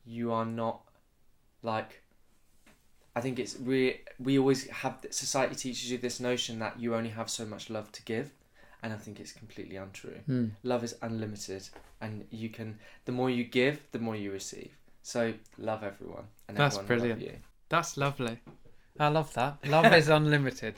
[0.07, 0.81] You are not
[1.63, 2.03] like.
[3.15, 7.11] I think it's we we always have society teaches you this notion that you only
[7.11, 8.31] have so much love to give,
[8.87, 10.21] and I think it's completely untrue.
[10.29, 10.53] Mm.
[10.63, 11.69] Love is unlimited,
[12.01, 14.71] and you can the more you give, the more you receive.
[15.03, 17.35] So love everyone, and That's everyone will love brilliant.
[17.35, 17.39] you.
[17.69, 18.39] That's lovely.
[19.01, 19.57] I love that.
[19.67, 20.75] Love is unlimited.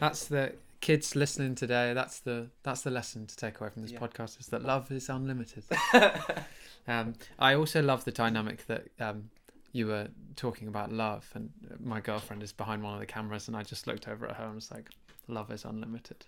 [0.00, 1.94] That's the kids listening today.
[1.94, 4.00] That's the that's the lesson to take away from this Yeah.
[4.00, 5.62] podcast is that love is unlimited.
[6.88, 9.30] um, I also love the dynamic that um,
[9.70, 13.56] you were talking about love, and my girlfriend is behind one of the cameras, and
[13.56, 14.90] I just looked over at her and was like,
[15.28, 16.26] "Love is unlimited."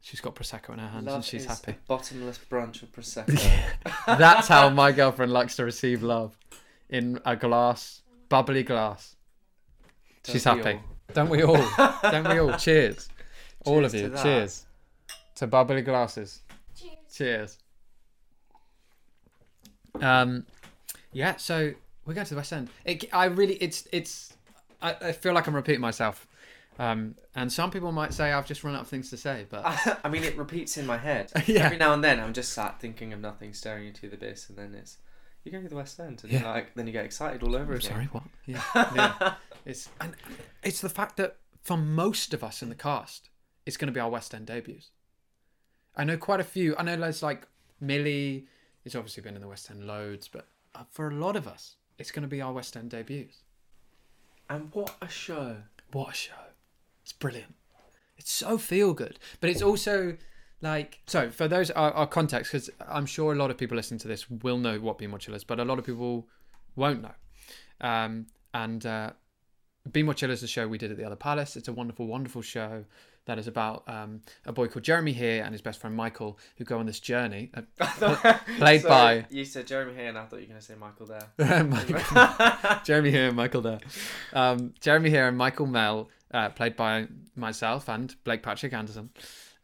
[0.00, 1.72] She's got prosecco in her hands, Love and she's is happy.
[1.72, 3.36] a bottomless brunch of prosecco.
[4.06, 6.38] That's how my girlfriend likes to receive love,
[6.88, 9.16] in a glass, bubbly glass.
[10.24, 10.78] She's Don't we happy.
[10.78, 11.12] all?
[11.12, 11.90] Don't we all?
[12.02, 12.52] Don't we all?
[12.58, 13.08] Cheers.
[13.64, 14.02] all of you.
[14.02, 14.22] to that.
[14.22, 14.66] Cheers.
[15.36, 16.42] To bubbly glasses.
[17.12, 17.58] Cheers.
[20.00, 20.46] Um,
[21.12, 21.36] yeah.
[21.36, 21.72] So
[22.04, 22.68] we're going to the West End.
[22.84, 24.34] It, I really, it's, it's.
[24.82, 26.26] I, I feel like I'm repeating myself.
[26.78, 29.62] Um, and some people might say I've just run out of things to say, but
[30.04, 31.32] I mean, it repeats in my head.
[31.46, 31.64] Yeah.
[31.66, 34.58] Every now and then, I'm just sat thinking of nothing, staring into the abyss, and
[34.58, 34.98] then it's
[35.44, 36.40] you're going to the West End, and Yeah.
[36.40, 37.90] you're like, then you get excited all over I'm again.
[37.90, 38.24] sorry, what?
[38.46, 39.34] Yeah, yeah.
[39.64, 40.14] It's and
[40.62, 43.30] it's the fact that for most of us in the cast,
[43.64, 44.90] it's going to be our West End debuts.
[45.96, 46.76] I know quite a few.
[46.76, 47.46] I know there's like
[47.80, 48.46] Millie.
[48.84, 51.76] It's obviously been in the West End loads, but uh, for a lot of us,
[51.98, 53.38] it's going to be our West End debuts.
[54.50, 55.56] And what a show!
[55.92, 56.32] What a show!
[57.06, 57.54] It's brilliant.
[58.18, 60.16] It's so feel good, but it's also
[60.60, 64.00] like so for those our, our context because I'm sure a lot of people listening
[64.00, 66.26] to this will know what Be More is, but a lot of people
[66.74, 67.14] won't know.
[67.80, 69.10] Um, and uh,
[69.92, 71.54] Be More Chill is a show we did at the Other Palace.
[71.54, 72.84] It's a wonderful, wonderful show
[73.26, 76.64] that is about um, a boy called Jeremy Heere and his best friend Michael who
[76.64, 77.52] go on this journey.
[77.54, 77.62] Uh,
[78.58, 80.74] played Sorry, by You said Jeremy Heere, and I thought you were going to say
[80.74, 81.28] Michael there.
[81.64, 83.80] Michael- Jeremy here and Michael there.
[84.32, 89.10] Um, Jeremy Heere and Michael Mell, uh, played by myself and Blake Patrick Anderson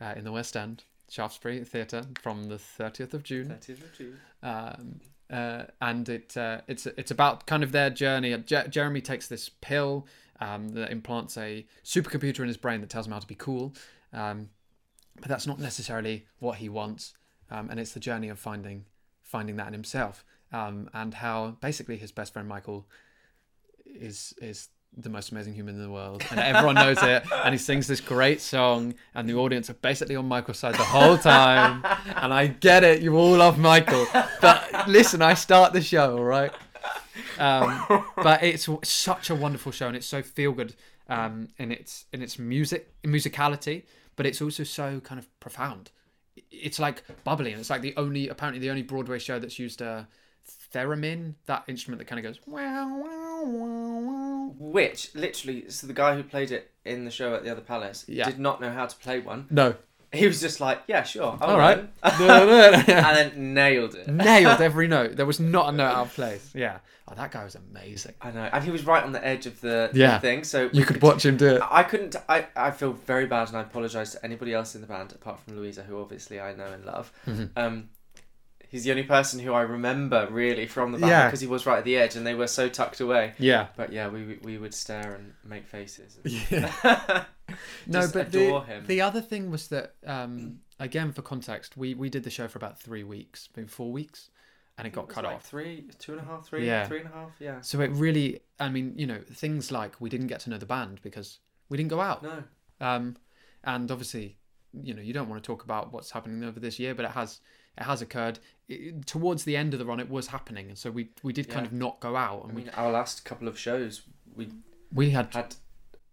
[0.01, 3.48] uh, in the West End, Shaftesbury Theatre from the 30th of June.
[3.48, 4.20] 30th of June.
[4.42, 5.01] Um,
[5.33, 8.37] uh, and it uh, it's it's about kind of their journey.
[8.37, 10.07] Je- Jeremy takes this pill
[10.40, 13.72] um, that implants a supercomputer in his brain that tells him how to be cool,
[14.12, 14.51] um,
[15.16, 17.14] but that's not necessarily what he wants.
[17.51, 18.85] Um, and it's the journey of finding
[19.22, 20.22] finding that in himself,
[20.53, 22.87] um, and how basically his best friend Michael
[23.87, 27.24] is is the most amazing human in the world, and everyone knows it.
[27.33, 30.85] And he sings this great song, and the audience are basically on Michael's side the
[30.85, 31.83] whole time.
[32.16, 34.07] And I get it, you all love Michael,
[34.40, 36.52] but listen, I start the show, all right?
[37.38, 40.74] Um, but it's such a wonderful show, and it's so feel good
[41.09, 43.85] um, in its in its music musicality,
[44.16, 45.90] but it's also so kind of profound.
[46.50, 49.81] It's like bubbly, and it's like the only apparently the only Broadway show that's used
[49.81, 50.07] a
[50.72, 54.55] theremin, that instrument that kind of goes wow wow wow wow.
[54.59, 58.05] Which literally, so the guy who played it in the show at the other palace
[58.09, 58.24] Yeah.
[58.26, 59.46] did not know how to play one.
[59.50, 59.74] No,
[60.12, 62.76] He was just like, "Yeah, sure, I'll all right, learn." No, no, no.
[62.76, 64.09] and then nailed it.
[64.09, 65.16] nailed every note.
[65.16, 66.50] There was not a note out of place.
[66.55, 66.78] Yeah,
[67.09, 68.12] oh, that guy was amazing.
[68.20, 70.18] I know, and he was right on the edge of the, Yeah.
[70.18, 70.44] thing.
[70.44, 71.62] So You we could watch him do it.
[71.70, 72.14] I couldn't.
[72.28, 75.40] I, I feel very bad, and I apologise to anybody else in the band apart
[75.40, 77.11] from Louisa, who obviously I know and love.
[77.26, 77.44] Mm-hmm.
[77.57, 77.88] Um,
[78.72, 81.26] he's the only person who I remember really from the band Yeah.
[81.28, 83.35] because he was right at the edge, and they were so tucked away.
[83.38, 83.68] Yeah.
[83.76, 86.18] But yeah, we we would stare and make faces.
[86.50, 87.24] Yeah.
[87.87, 88.85] No, but adore the, him.
[88.87, 92.56] the other thing was that, um, again, for context, we, we did the show for
[92.58, 94.30] about three weeks, maybe four weeks,
[94.78, 95.44] and it got It cut like off.
[95.44, 96.87] Three, two and a half, three, Yeah.
[96.87, 97.32] three and a half.
[97.40, 97.61] Yeah.
[97.61, 100.64] So it really, I mean, you know, things like we didn't get to know the
[100.64, 102.22] band because we didn't go out.
[102.22, 102.42] No.
[102.80, 103.16] Um,
[103.64, 104.38] and obviously,
[104.72, 107.11] you know, you don't want to talk about what's happening over this year, but it
[107.11, 107.40] has
[107.78, 108.38] it has occurred.
[108.68, 111.48] It, towards the end of the run, it was happening, and so we we did
[111.48, 111.68] kind Yeah.
[111.68, 114.02] of not go out, I and mean, our last couple of shows,
[114.35, 114.52] we we
[114.94, 115.54] we had had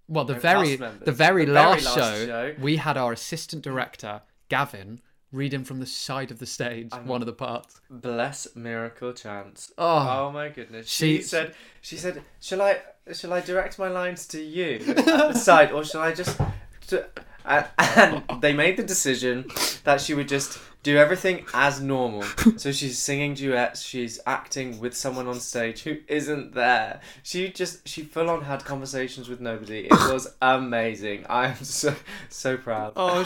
[0.08, 2.56] Well, the very the very The very last, last show, show.
[2.60, 5.00] we had our assistant director Gavin
[5.32, 7.80] reading from the side of the stage one of the parts.
[7.90, 9.72] bless miracle chance.
[9.78, 10.08] Oh.
[10.28, 10.90] Oh my goodness.
[10.90, 12.80] She, She- said she said, Shall I
[13.14, 16.40] shall I direct my lines to you at the side or shall I just
[16.88, 17.06] to,
[17.46, 19.46] and, and they made the decision
[19.84, 22.24] that she would just do everything as normal.
[22.58, 27.02] So she's singing duets, she's acting with someone on stage who isn't there.
[27.22, 29.88] She just she full on had conversations with nobody.
[29.88, 31.26] It was amazing.
[31.30, 31.96] I am so
[32.30, 32.94] so proud.
[32.96, 33.24] Oh,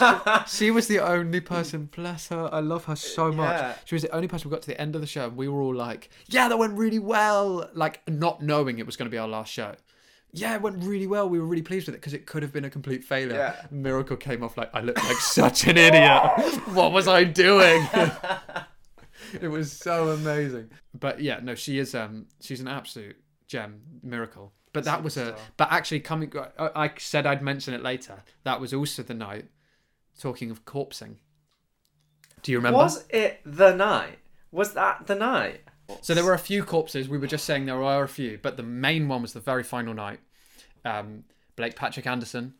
[0.47, 1.89] she, she was the only person.
[1.95, 2.49] Bless her.
[2.51, 3.59] I love her so much.
[3.59, 3.75] Yeah.
[3.85, 4.49] She was the only person.
[4.49, 6.57] We got to the end of the show, and we were all like, "Yeah, that
[6.57, 9.75] went really well." Like not knowing it was going to be our last show.
[10.35, 11.29] Yeah, it went really well.
[11.29, 13.35] We were really pleased with it because it could have been a complete failure.
[13.35, 13.67] Yeah.
[13.69, 16.59] Miracle came off like I looked like such an idiot.
[16.73, 17.87] what was I doing?
[19.41, 20.71] it was so amazing.
[20.99, 21.93] But yeah, no, she is.
[21.93, 23.15] Um, she's an absolute
[23.47, 24.53] gem, miracle.
[24.73, 25.35] But that was a.
[25.55, 26.33] But actually, coming.
[26.57, 28.23] I, I said I'd mention it later.
[28.43, 29.45] That was also the night.
[30.19, 31.17] Talking of corpsing.
[32.41, 32.77] Do you remember?
[32.77, 34.17] Was it the night?
[34.51, 35.61] Was that the night?
[36.01, 37.07] So there were a few corpses.
[37.09, 39.63] We were just saying there were a few, but the main one was the very
[39.63, 40.19] final night.
[40.85, 41.23] Um,
[41.55, 42.55] Blake Patrick Anderson,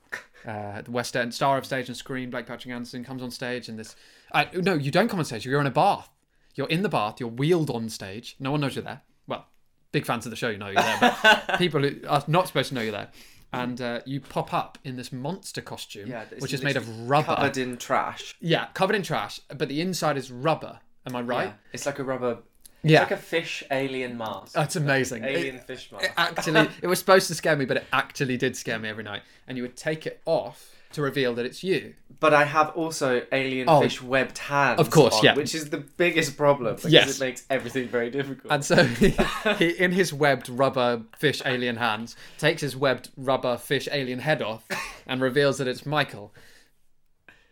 [0.48, 2.30] uh, the West End star of stage and screen.
[2.30, 3.96] Blake Patrick Anderson comes on stage, and this.
[4.32, 5.46] Uh, no, you don't come on stage.
[5.46, 6.10] You're in a bath.
[6.56, 7.19] You're in the bath.
[7.19, 8.36] You're wheeled on stage.
[8.39, 9.02] No one knows you're there.
[9.28, 9.48] Well,
[9.91, 12.69] big fans of the show, you know you're there, but people who are not supposed
[12.69, 13.10] to know you're there.
[13.52, 17.36] And uh, you pop up in this monster costume, Yeah, which is made of rubber.
[17.36, 18.34] covered in trash.
[18.41, 20.80] Yeah, covered in trash, but the inside is rubber.
[21.06, 21.48] Am I right?
[21.50, 22.39] Yeah, it's like a rubber.
[22.84, 23.04] Yeah.
[23.04, 24.54] It's like a fish alien mask.
[24.54, 25.24] That's amazing.
[25.24, 26.06] alien It- fish mask.
[26.06, 29.04] It actually, it was supposed to scare me, but it actually did scare me every
[29.04, 29.22] night.
[29.48, 31.96] And you would take it off to reveal that it's you.
[32.19, 33.82] But I have also alien Oh.
[33.82, 34.80] fish webbed hands.
[34.80, 35.34] Of course, on, yeah.
[35.36, 37.15] Which is the biggest problem because Yes.
[37.17, 38.52] it makes everything very difficult.
[38.54, 39.15] And so he,
[39.58, 44.41] he, in his webbed rubber fish alien hands, takes his webbed rubber fish alien head
[44.41, 44.63] off
[45.08, 46.34] and reveals that it's Michael.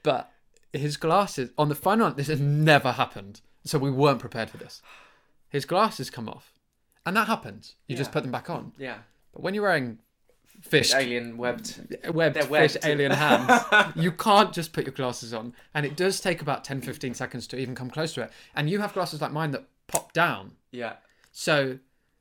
[0.03, 0.29] But
[0.73, 3.41] his glasses, on the final this has never happened.
[3.65, 4.81] So we weren't prepared for this.
[5.51, 6.53] His glasses come off.
[7.05, 7.75] And that happens.
[7.87, 8.71] You just put them back on.
[8.79, 8.97] yeah.
[9.33, 9.99] But when you're wearing
[10.61, 11.97] fish Alien webbed.
[12.13, 13.63] webbed They're fish alien hands
[13.95, 17.47] you can't just put your glasses on and it does take about 10 15 seconds
[17.47, 20.51] to even come close to it and you have glasses like mine that pop down
[20.71, 20.97] Yeah.
[21.31, 21.79] so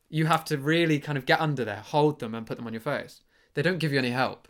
[0.08, 2.72] you have to really kind of get under there hold them and put them on
[2.72, 3.20] your face
[3.52, 4.48] they don't give you any help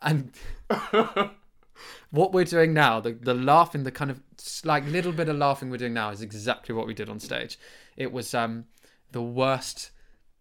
[0.00, 0.32] and
[2.10, 4.20] what we're doing now the, the laughing the kind of
[4.64, 7.58] like little bit of laughing we're doing now is exactly what we did on stage
[7.96, 8.64] it was um
[9.12, 9.90] the worst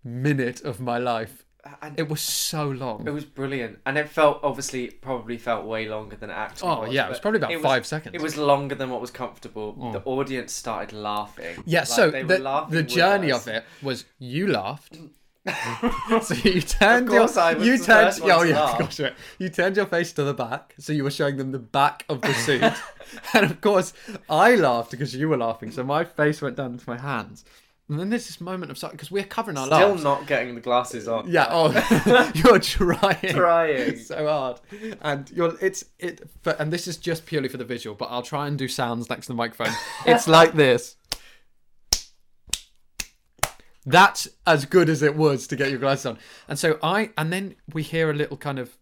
[0.03, 1.45] minute of my life
[1.81, 5.87] And it was so long It was brilliant, and it felt obviously probably felt way
[5.87, 6.93] longer than it actually Oh, was.
[6.93, 8.15] yeah, it was probably about five seconds.
[8.15, 9.73] It was longer than what was comfortable.
[9.91, 11.61] The audience started laughing.
[11.65, 13.45] Yeah, Like, so they were the, laughing the journey us.
[13.47, 14.97] of it was you laughed.
[16.21, 17.27] so you turned your
[17.63, 18.73] you turned oh yeah, laugh.
[18.73, 19.13] of course, right.
[19.15, 22.05] Oh, you turned your face to the back, so you were showing them the back
[22.09, 22.61] of the suit.
[23.33, 23.91] and of course,
[24.29, 27.43] I laughed because you were laughing, so my face went down to my hands.
[27.89, 30.03] And then there's this moment of silence because we're covering our Still laughs.
[30.03, 31.29] not getting the glasses on.
[31.29, 33.97] Yeah, oh, you're trying, Trying.
[33.97, 34.59] so hard,
[35.01, 36.29] and you're it's it.
[36.43, 39.09] But and this is just purely for the visual, but I'll try and do sounds
[39.09, 39.73] next to the microphone.
[40.05, 40.97] It's like this.
[43.85, 47.31] That's as good as it was to get your glasses on, and so I and
[47.33, 48.77] then we hear a little kind of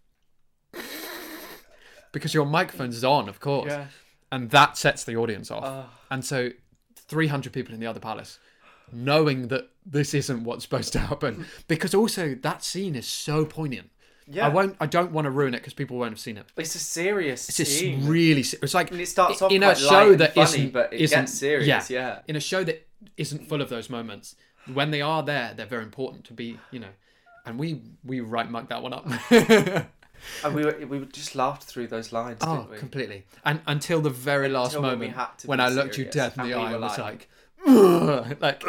[2.12, 3.86] because your microphone's on, of course, Yeah.
[4.32, 6.50] and that sets the audience off, and so
[6.96, 8.38] 300 people in the other palace
[8.92, 11.46] knowing that this isn't what's supposed to happen.
[11.68, 13.88] Because also that scene is so poignant.
[14.26, 14.46] Yeah.
[14.46, 14.76] I won't.
[14.80, 16.46] I don't want to ruin it because people won't have seen it.
[16.56, 18.06] It's a serious It's just scene.
[18.08, 18.40] really.
[18.40, 21.18] It's like And it starts off in a show that funny, isn't, but it isn't-
[21.20, 22.20] gets serious, yeah.
[22.26, 22.86] in a show that
[23.16, 24.34] isn't full of those moments.
[24.72, 26.58] When they are there, they're very important to be.
[26.70, 26.92] You know,
[27.46, 29.06] and we we right mugged that one up.
[30.44, 32.76] And we were, we just laughed through those lines, oh, didn't we?
[32.78, 33.24] completely.
[33.44, 36.54] And until the very last Until we moment when I looked you dead in the
[36.54, 37.28] eye, I was like,
[37.66, 38.62] like, like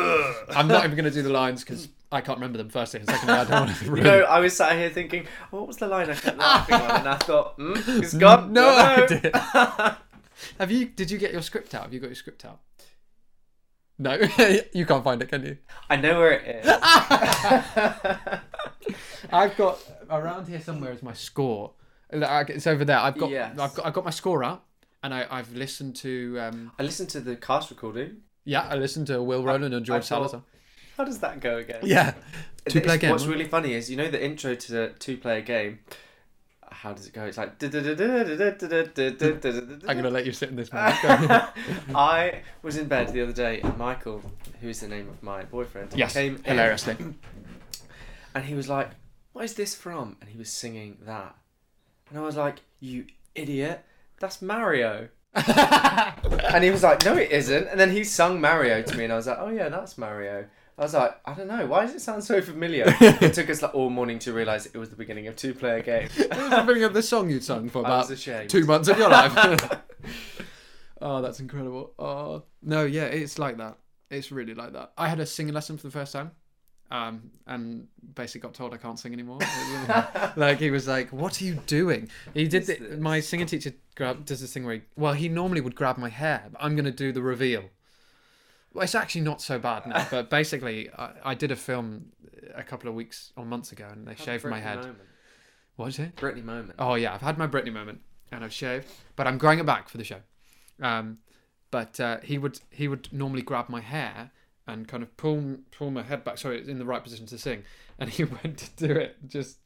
[0.56, 2.70] I'm not even going to do the lines because I can't remember them.
[2.70, 4.04] Firstly, and secondly, I don't want to You ruin.
[4.04, 6.92] know, I was sat here thinking, what was the line I kept laughing on?
[7.00, 8.54] And I thought, mm, it's gone.
[8.54, 9.04] no no.
[9.04, 9.98] idea.
[10.58, 10.86] Have you?
[10.86, 11.84] Did you get your script out?
[11.84, 12.60] Have you got your script out?
[14.02, 14.14] No,
[14.74, 15.58] you can't find it, can you?
[15.88, 16.66] I know where it is.
[19.32, 19.78] I've got
[20.10, 21.74] around here somewhere is my score.
[22.10, 22.98] It's over there.
[22.98, 23.30] I've got.
[23.30, 23.60] Yes.
[23.60, 23.86] I've got.
[23.86, 24.64] I've got my score out,
[25.04, 26.38] and I, I've listened to.
[26.40, 28.18] Um, I listened to the cast recording.
[28.44, 30.42] yeah, I listened to Will Roland and George thought- Salazar.
[30.98, 31.82] How does that go again?
[31.84, 32.12] Yeah,
[32.68, 33.12] two It's- play game.
[33.12, 35.80] What's really funny is, you know, the intro to the two-player game.
[36.72, 37.26] How does it go?
[37.26, 37.62] It's like.
[37.62, 37.70] I'm
[39.98, 40.70] gonna let you sit in this.
[40.74, 44.22] I was in bed the other day, and Michael,
[44.62, 46.96] who's the name of my boyfriend, yes, came in, hilariously.
[48.34, 48.92] and he was like,
[49.34, 51.36] "What is this from?" And he was singing that,
[52.10, 53.06] and I was like, "You
[53.36, 53.84] idiot!
[54.20, 58.98] That's Mario." and he was like, "No, it isn't." And then he sung Mario to
[58.98, 60.46] me, and I was like, "Oh yeah, that's Mario."
[60.78, 63.62] I was like, "I don't know, why does it sound so familiar?" it took us
[63.62, 66.10] like all morning to realize it was the beginning of two-player game.
[66.18, 68.10] It was the beginning of the song you'd sung for about
[68.48, 69.34] two months of your life.
[71.02, 71.94] oh, that's incredible.
[72.00, 73.78] Oh no, yeah, it's like that.
[74.10, 74.92] It's really like that.
[74.98, 76.32] I had a singing lesson for the first time,
[76.90, 79.40] um, and basically got told I can't sing anymore.
[80.36, 82.66] like he was like, "What are you doing?" He did.
[82.66, 85.98] The, my singing teacher grab, does this thing where he, well, he normally would grab
[85.98, 87.64] my hair, but I'm gonna do the reveal.
[88.74, 92.12] Well, it's actually not so bad now, but basically, I, I did a film
[92.56, 94.78] a couple of weeks or months ago, and they shaved my Britney head.
[94.78, 95.00] Moment.
[95.76, 96.16] What is it?
[96.16, 96.76] Britney moment.
[96.80, 99.90] Oh yeah, I've had my Britney moment and I've shaved, but I'm growing it back
[99.90, 100.20] for the show.
[100.82, 101.20] Um,
[101.70, 104.32] but uh, he would he would normally grab my hair
[104.68, 107.38] and kind of pull pull my head back so it's in the right position to
[107.38, 107.64] sing.
[108.00, 109.58] And he went to do it, just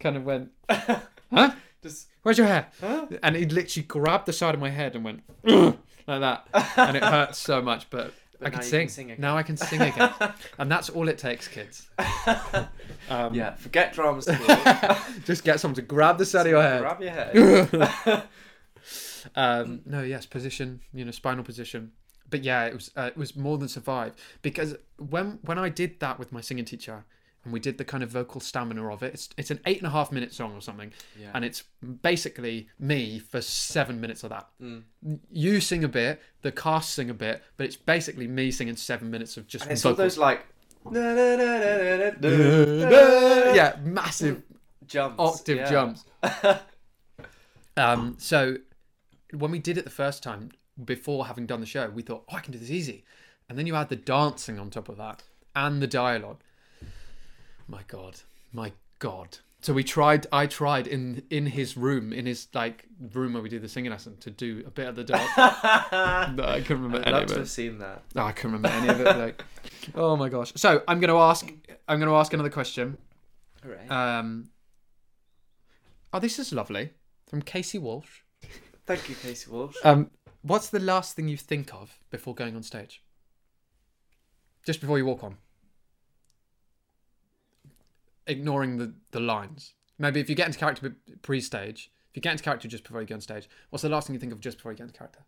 [0.00, 1.52] kind of went, huh?
[1.82, 2.68] Just Where's your hair?
[2.80, 3.06] Huh?
[3.22, 5.76] And he literally grabbed the side of my head and went like
[6.06, 8.12] that, and it hurt so much, but.
[8.44, 8.80] But I can sing.
[8.80, 9.20] can sing again.
[9.20, 10.12] Now I can sing again,
[10.58, 11.88] and that's all it takes, kids.
[13.10, 14.56] Um, yeah, forget drama school.
[15.24, 16.80] Just get someone to grab the side of your head.
[16.80, 18.22] Grab your head.
[19.36, 21.92] um, no, yes, position, you know, spinal position.
[22.30, 26.00] But yeah, it was uh, it was more than survive because when when I did
[26.00, 27.04] that with my singing teacher
[27.44, 29.86] and we did the kind of vocal stamina of it, it's it's an eight and
[29.86, 31.30] a half minute song or something, Yeah.
[31.34, 31.62] and it's
[32.02, 34.48] basically me for seven minutes of that.
[34.60, 34.82] Mm.
[35.30, 39.10] You sing a bit, the cast sing a bit, but it's basically me singing seven
[39.10, 40.46] minutes of just And it's all those like
[40.92, 42.12] yeah
[43.54, 44.42] yeah, massive
[44.86, 45.70] jumps, octave yeah.
[45.70, 46.04] jumps.
[47.76, 48.56] um, so
[49.32, 50.50] when we did it the first time,
[50.84, 53.04] before having done the show, we thought, oh, I can do this easy.
[53.48, 55.22] And then you add the dancing on top of that
[55.54, 56.40] and the dialogue.
[57.68, 58.20] My God,
[58.52, 59.38] my God.
[59.60, 60.26] So we tried.
[60.30, 63.90] I tried in in his room, in his like room where we do the singing
[63.90, 65.30] lesson, to do a bit of the dance.
[65.38, 67.38] no, I couldn't remember I'd any love of to it.
[67.38, 68.02] have seen that.
[68.14, 69.16] No, I couldn't remember any of it.
[69.16, 69.44] Like,
[69.94, 70.52] oh my gosh.
[70.56, 71.50] So I'm going to ask.
[71.88, 72.98] I'm going to ask another question.
[73.62, 73.88] Hooray.
[73.88, 74.50] Um,
[76.12, 76.90] oh, this is lovely
[77.26, 78.20] from Casey Walsh.
[78.84, 79.76] Thank you, Casey Walsh.
[79.82, 80.10] Um,
[80.42, 83.02] what's the last thing you think of before going on stage?
[84.66, 85.38] Just before you walk on.
[88.26, 89.74] Ignoring the, the lines.
[89.98, 93.00] Maybe if you get into character pre stage, if you get into character just before
[93.00, 94.84] you go on stage, what's the last thing you think of just before you get
[94.84, 95.20] into character?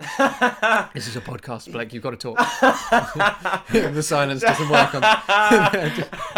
[0.94, 1.92] This is a podcast, Blake.
[1.92, 2.38] You've got to talk.
[3.70, 4.94] the silence doesn't work.
[4.94, 5.00] On...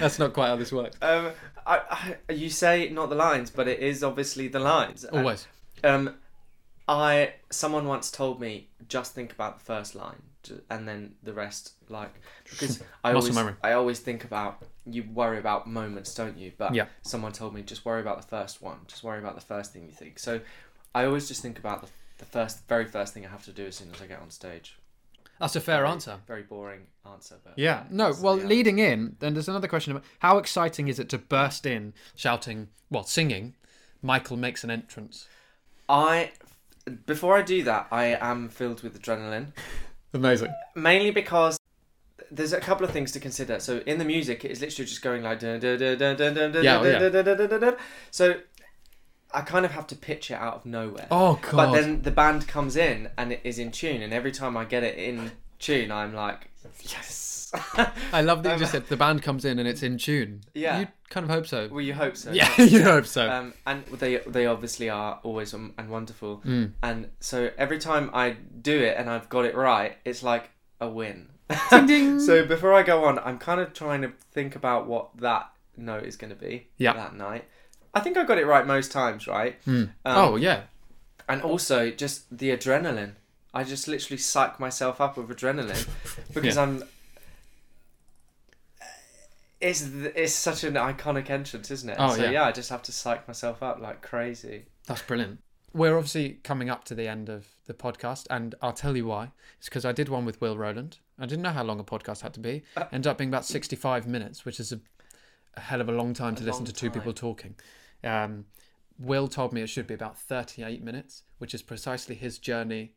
[0.00, 0.96] That's not quite how this works.
[1.02, 1.32] um,
[1.66, 5.04] I, I, you say not the lines, but it is obviously the lines.
[5.04, 5.46] Always.
[5.84, 6.16] Um,
[6.88, 10.22] I someone once told me just think about the first line,
[10.70, 11.72] and then the rest.
[11.88, 12.14] Like
[12.50, 13.36] because I always.
[13.62, 16.52] I always think about you worry about moments, don't you?
[16.56, 16.86] But Yeah.
[17.02, 18.78] someone told me just worry about the first one.
[18.88, 20.18] Just worry about the first thing you think.
[20.18, 20.40] So
[20.94, 21.88] I always just think about the,
[22.18, 24.30] the first, very first thing I have to do as soon as I get on
[24.30, 24.76] stage.
[25.38, 26.18] That's a fair Very- answer.
[26.26, 27.84] Very boring answer, but Yeah.
[27.90, 28.12] No.
[28.20, 31.94] Well, leading in, then there's another question about how exciting is it to burst in
[32.14, 33.54] shouting, well, singing,
[34.02, 35.28] Michael makes an entrance.
[35.88, 36.32] I
[37.06, 39.52] before I do that, I am filled with adrenaline.
[40.14, 40.54] Amazing.
[40.74, 41.58] mainly because
[42.30, 43.60] there's a couple of things to consider.
[43.60, 46.52] So in the music, it's literally just going like dun, dun, dun, dun, dun, dun,
[46.52, 46.98] dun, Yeah, oh, dun, yeah.
[47.08, 47.76] dun, dun, dun, dun, dun.
[48.10, 48.34] So
[49.34, 51.08] I kind of have to pitch it out of nowhere.
[51.10, 51.52] Oh, god!
[51.52, 54.64] But then the band comes in and it is in tune, and every time I
[54.64, 56.50] get it in tune, I'm like,
[56.82, 57.21] yes.
[58.12, 60.40] I love that you just said the band comes in and it's in tune.
[60.54, 60.80] Yeah.
[60.80, 61.68] You kind of hope so.
[61.70, 62.32] well, you hope so.
[62.32, 63.30] yeah, you hope so.
[63.30, 66.42] Um, and they they obviously are always um, and wonderful.
[66.46, 66.72] Mm.
[66.82, 70.50] And so every time I do it and I've got it right, it's like
[70.80, 71.28] a win.
[71.70, 72.20] Ding, ding.
[72.28, 76.04] so before I go on, I'm kind of trying to think about what that note
[76.04, 76.94] is going to be Yeah.
[76.94, 77.44] that night.
[77.94, 79.56] I think I got it right most times, right?
[79.66, 80.62] Um, oh, yeah.
[81.28, 83.12] and also just the adrenaline.
[83.52, 85.86] I just literally psych myself up with adrenaline
[86.32, 86.62] because Yeah.
[86.62, 86.82] I'm.
[89.62, 91.96] It's it's such an iconic entrance, isn't it?
[91.98, 92.30] Oh, so yeah.
[92.30, 94.66] yeah, I just have to psych myself up like crazy.
[94.86, 95.38] That's brilliant.
[95.72, 99.30] We're obviously coming up to the end of the podcast, and I'll tell you why.
[99.58, 100.98] It's because I did one with Will Roland.
[101.18, 102.64] I didn't know how long a podcast had to be.
[102.76, 102.84] Uh.
[102.92, 104.80] Ended up being about 65 minutes, which is a,
[105.54, 106.98] a hell of a long time to listen to two time.
[106.98, 107.54] people talking.
[108.02, 108.46] Um,
[108.98, 112.94] Will told me it should be about 38 minutes, which is precisely his journey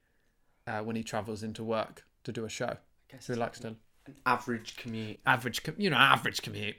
[0.68, 2.78] uh, when he travels into work to do a show.
[3.10, 3.76] guess So he likes to
[4.08, 5.20] An average commute.
[5.26, 6.76] average, com- you know, average commute.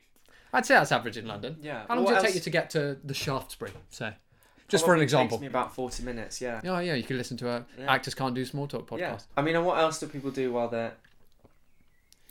[0.52, 1.56] I'd say that's average in London.
[1.60, 1.84] Yeah.
[1.88, 3.72] How long What does it take else- you to get to the Shaftesbury?
[3.90, 4.14] Say,
[4.68, 5.36] just for an Probably example.
[5.38, 6.40] takes me about forty minutes.
[6.40, 6.60] Yeah.
[6.64, 7.92] Oh yeah, you could listen to a Yeah.
[7.92, 8.98] actors can't do small talk podcast.
[9.00, 9.18] Yeah.
[9.36, 10.94] I mean, and what else do people do while they're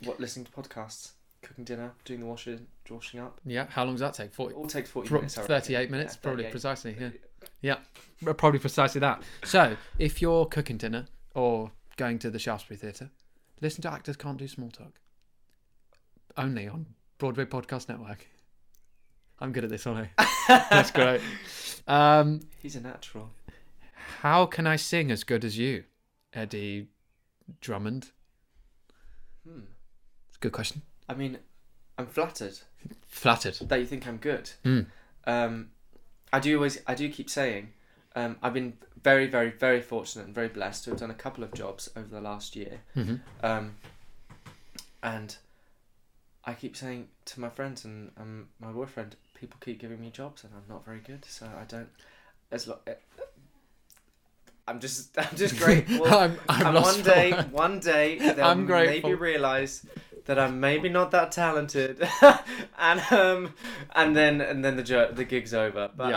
[0.04, 3.40] what listening to podcasts, cooking dinner, doing the washing, washing up?
[3.44, 3.66] Yeah.
[3.70, 4.32] How long does that take?
[4.34, 4.54] Forty.
[4.54, 5.36] It all takes forty Pro- minutes.
[5.38, 5.56] I reckon.
[5.60, 6.50] 38 minutes, Yeah, probably 38.
[6.52, 6.96] precisely.
[7.62, 7.78] Yeah.
[8.22, 8.32] Yeah.
[8.34, 9.22] Probably precisely that.
[9.44, 13.10] So, if you're cooking dinner or going to the Shaftesbury Theatre,
[13.60, 15.00] listen to Actors Can't Do Small Talk.
[16.36, 16.86] Only on
[17.18, 18.26] Broadway Podcast Network.
[19.38, 20.26] I'm good at this, aren't I?
[20.70, 21.20] That's great.
[21.86, 23.30] Um, He's a natural.
[24.20, 25.84] how can I sing as good as you,
[26.32, 26.88] Eddie
[27.60, 28.10] Drummond?
[29.46, 29.60] Hmm.
[30.28, 30.82] It's a good question.
[31.08, 31.38] I mean,
[31.98, 32.58] I'm flattered
[33.06, 33.54] Flattered.
[33.68, 34.50] that you think I'm good.
[34.64, 34.86] Mm.
[35.26, 35.68] Um,
[36.32, 37.70] I do always, I do keep saying,
[38.14, 38.74] um, I've been
[39.06, 42.08] very, very, very fortunate and very blessed to have done a couple of jobs over
[42.08, 42.80] the last year.
[42.94, 43.74] hmm Um,
[45.00, 45.36] and
[46.44, 50.42] I keep saying to my friends and um, my boyfriend, people keep giving me jobs
[50.42, 51.88] and I'm not very good, so I don't.
[52.50, 52.94] As lo- eh,
[54.66, 56.04] I'm just, I'm just grateful.
[56.12, 57.52] I'm, I'm and one day, words.
[57.52, 59.10] one day, they'll I'm grateful.
[59.10, 59.86] maybe realise
[60.24, 61.96] that I'm maybe not that talented,
[62.76, 63.54] and um,
[63.94, 65.88] and then and then the jo- the gig's over.
[65.96, 66.10] But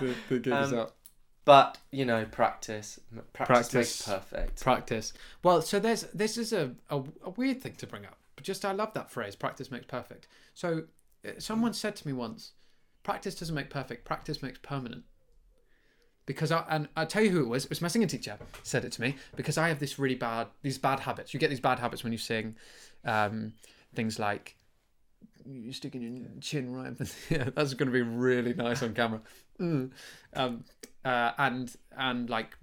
[0.00, 0.96] the, the gig is Um, up.
[1.44, 3.00] But you know, practice,
[3.32, 3.74] practice, Practice.
[3.74, 4.62] makes perfect.
[4.62, 5.12] Practice.
[5.42, 8.64] Well, so there's this is a, a, a weird thing to bring up, but just
[8.64, 9.34] I love that phrase.
[9.34, 10.28] Practice makes perfect.
[10.54, 10.84] So
[11.26, 12.52] uh, someone said to me once,
[13.02, 14.04] practice doesn't make perfect.
[14.04, 15.04] Practice makes permanent.
[16.24, 17.64] Because I and I tell you who it was.
[17.64, 20.46] It was my singing teacher said it to me because I have this really bad
[20.62, 21.34] these bad habits.
[21.34, 22.54] You get these bad habits when you sing,
[23.04, 23.54] um,
[23.94, 24.56] things like
[25.44, 26.94] you're sticking your chin right.
[27.28, 29.20] yeah, that's going to be really nice on camera.
[29.60, 29.90] Mm.
[30.34, 30.64] Um,
[31.04, 32.56] uh, and and like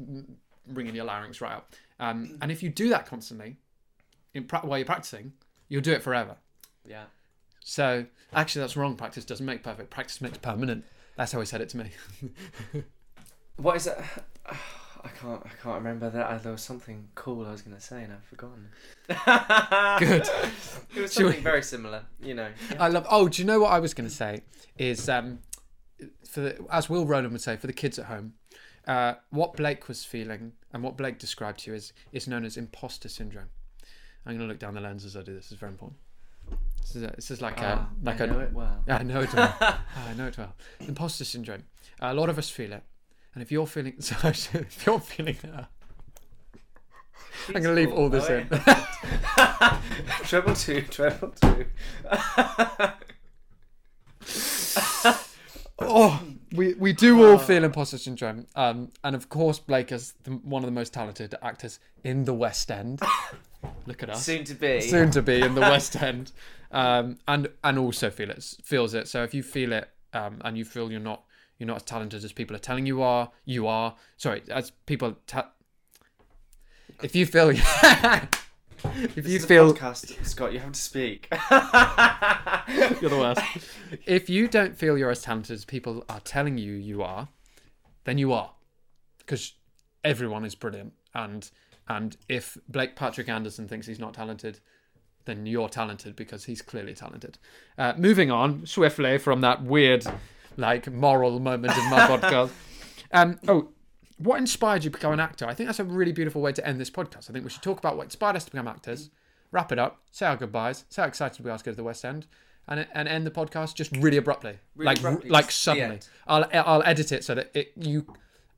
[0.67, 1.73] bringing your larynx right up.
[1.99, 3.57] Um, and if you do that constantly,
[4.33, 5.33] in pra- while you're practicing,
[5.67, 6.35] you'll do it forever.
[6.87, 7.05] Yeah.
[7.61, 8.95] So actually, that's wrong.
[8.95, 9.89] Practice doesn't make perfect.
[9.89, 10.85] Practice makes permanent.
[11.17, 11.89] That's how he said it to me.
[13.57, 13.97] What is it?
[15.01, 15.41] I can't.
[15.45, 16.43] I can't remember that.
[16.43, 18.67] There was something cool I was going to say, and I've forgotten.
[19.99, 20.27] Good.
[20.95, 22.03] It was Should we- something very similar.
[22.21, 22.49] You know.
[22.79, 23.05] I love.
[23.09, 24.41] Oh, do you know what I was going to say?
[24.77, 25.39] Is um,
[26.27, 28.33] for the, as Will Roland would say, for the kids at home,
[28.87, 32.57] uh, what Blake was feeling and what Blake described to you is is known as
[32.57, 33.49] imposter syndrome.
[34.25, 35.51] I'm going to look down the lens as I do this.
[35.51, 35.99] It's very important.
[36.81, 38.83] This is, a, this is like a Ah, like I a know it well.
[38.87, 39.55] I know it well.
[39.61, 40.55] I know it well.
[40.81, 41.63] Imposter syndrome.
[42.01, 42.83] a lot of us feel it,
[43.33, 45.69] and if you're feeling, so if you're feeling that,
[47.47, 48.47] I'm going to leave all this Oh, in.
[50.25, 51.65] treble two, treble two.
[55.81, 56.21] Oh,
[56.53, 60.63] we we do all feel imposter syndrome, um, and of course Blake is the, one
[60.63, 63.01] of the most talented actors in the West End.
[63.85, 64.81] Look at us, Soon to be.
[64.81, 66.31] soon to be in the West End,
[66.71, 69.07] um, and and also feel it, feels it.
[69.07, 71.23] So if you feel it, um, and you feel you're not
[71.57, 73.95] you're not as talented as people are telling you are, you are.
[74.17, 75.17] Sorry, as people.
[75.27, 75.49] Ta-
[77.03, 77.53] if you feel,
[78.83, 80.53] if This you is a feel podcast, Scott.
[80.53, 81.27] You have to speak.
[83.01, 83.41] You're the worst.
[84.05, 87.27] if you don't feel you're as talented as people are telling you you are,
[88.05, 88.51] then you are,
[89.19, 89.53] because
[90.03, 90.93] everyone is brilliant.
[91.13, 91.49] And
[91.87, 94.59] and if Blake Patrick Anderson thinks he's not talented,
[95.25, 97.37] then you're talented because he's clearly talented.
[97.77, 100.05] Uh, moving on swiftly from that weird,
[100.57, 102.51] like moral moment in my podcast.
[103.11, 103.69] Um, oh,
[104.19, 105.45] what inspired you to become an actor?
[105.45, 107.29] I think that's a really beautiful way to end this podcast.
[107.29, 109.09] I think we should talk about what inspired us to become actors,
[109.51, 111.83] wrap it up, say our goodbyes, say how excited we are to go to the
[111.83, 112.27] West End,
[112.67, 115.99] and and end the podcast just really abruptly, Really like abruptly, like suddenly.
[116.27, 118.05] I'll I'll edit it so that it you.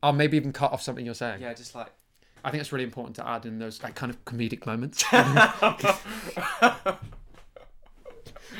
[0.03, 1.41] I'll maybe even cut off something you're saying.
[1.41, 1.91] Yeah, just like
[2.43, 5.03] I think it's really important to add in those like kind of comedic moments.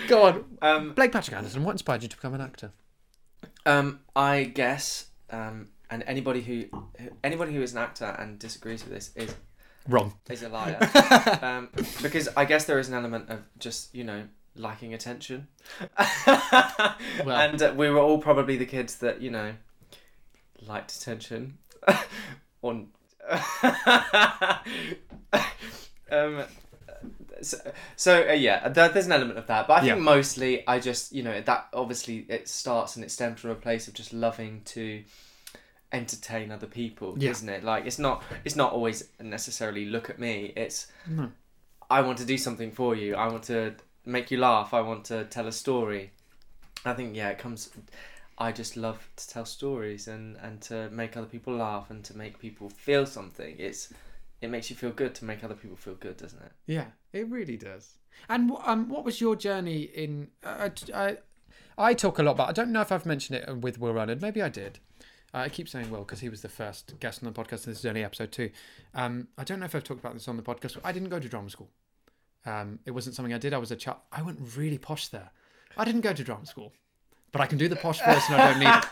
[0.08, 1.64] Go on, um Blake Patrick Anderson.
[1.64, 2.72] What inspired you to become an actor?
[3.66, 6.66] um I guess um and anybody who
[7.24, 9.36] anybody who is an actor and disagrees with this is
[9.88, 10.14] Wrong.
[10.30, 10.80] is a liar.
[11.42, 11.70] um,
[12.02, 14.24] because I guess there is an element of just you know
[14.56, 15.48] liking attention,
[16.28, 19.54] and uh, we were all probably the kids that you know
[20.66, 21.58] liked attention.
[22.64, 22.88] On.
[26.12, 26.44] um.
[27.42, 27.58] So,
[27.96, 30.04] so uh, yeah, there, there's an element of that, but I think Yeah.
[30.04, 33.88] mostly I just you know that obviously it starts and it stems from a place
[33.88, 35.04] of just loving to
[35.94, 37.32] entertain other people, Yeah.
[37.32, 37.64] isn't it?
[37.64, 40.54] Like it's not it's not always necessarily look at me.
[40.56, 41.32] It's No.
[41.90, 43.16] I want to do something for you.
[43.16, 43.76] I want to
[44.06, 44.74] make you laugh.
[44.74, 46.12] I want to tell a story.
[46.86, 47.70] I think yeah, it comes.
[48.38, 52.18] I just love to tell stories and and to make other people laugh and to
[52.18, 53.56] make people feel something.
[53.60, 53.94] It's
[54.42, 56.52] it makes you feel good to make other people feel good, doesn't it?
[56.66, 57.98] Yeah, it really does.
[58.30, 60.30] And um, what was your journey in?
[60.44, 61.18] Uh, I,
[61.78, 62.50] I talk a lot about.
[62.50, 64.22] I don't know if I've mentioned it with Will Roland.
[64.22, 64.80] Maybe I did.
[65.34, 67.66] Uh, I keep saying Will because he was the first guest on the podcast.
[67.66, 68.50] And this is only episode two.
[68.94, 70.76] Um, I don't know if I've talked about this on the podcast.
[70.76, 71.70] But I didn't go to drama school.
[72.46, 73.54] Um, it wasn't something I did.
[73.54, 73.98] I was a child.
[74.12, 75.32] I went really posh there.
[75.78, 76.74] I didn't go to drama school,
[77.32, 78.86] but I can do the posh voice and I don't need it.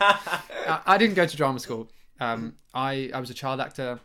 [0.70, 1.90] I, I didn't go to drama school.
[2.20, 4.00] Um, I I was a child actor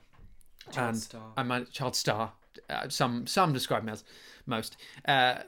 [0.71, 1.21] Child and star.
[1.37, 2.33] I'm a child star.
[2.69, 4.03] Uh, some some describe me as
[4.45, 4.77] most.
[5.07, 5.39] Uh,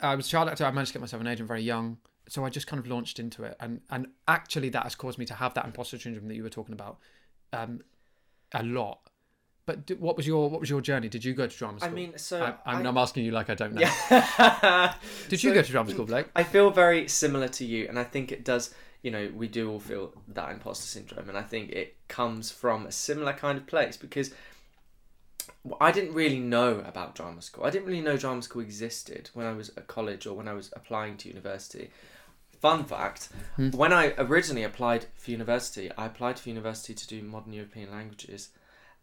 [0.00, 0.64] I was a child actor.
[0.64, 1.98] I managed to get myself an agent very young,
[2.28, 5.24] so I just kind of launched into it, and and actually that has caused me
[5.26, 6.98] to have that imposter syndrome that you were talking about,
[7.52, 7.80] um,
[8.52, 9.00] a lot.
[9.66, 11.08] But d- what was your what was your journey?
[11.08, 11.90] Did you go to drama school?
[11.90, 13.80] I mean, so I, I'm asking you like I don't know.
[13.80, 14.94] Yeah.
[15.28, 16.26] Did you go to drama school, Blake?
[16.36, 18.74] I feel very similar to you, and I think it does.
[19.02, 22.86] You know, we do all feel that imposter syndrome, and I think it comes from
[22.86, 24.30] a similar kind of place because
[25.80, 27.64] I didn't really know about drama school.
[27.64, 30.52] I didn't really know drama school existed when I was at college or when I
[30.52, 31.90] was applying to university.
[32.64, 33.28] Fun fact:
[33.72, 38.48] when I originally applied for university, I applied for university to do modern European languages,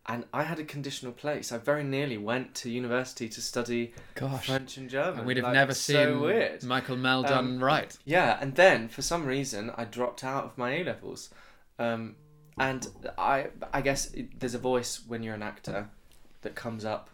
[0.08, 1.52] and I had a conditional place.
[1.52, 4.48] I very nearly went to university to study Gosh.
[4.48, 5.20] French and German.
[5.20, 6.64] And we'd have Like, never so seen weird.
[6.64, 7.96] Michael Mell done Um, right.
[8.04, 11.30] Yeah, and then for some reason I dropped out of my A levels,
[11.78, 12.16] um,
[12.58, 15.92] and I I guess there's a voice when you're an actor
[16.42, 17.12] that comes up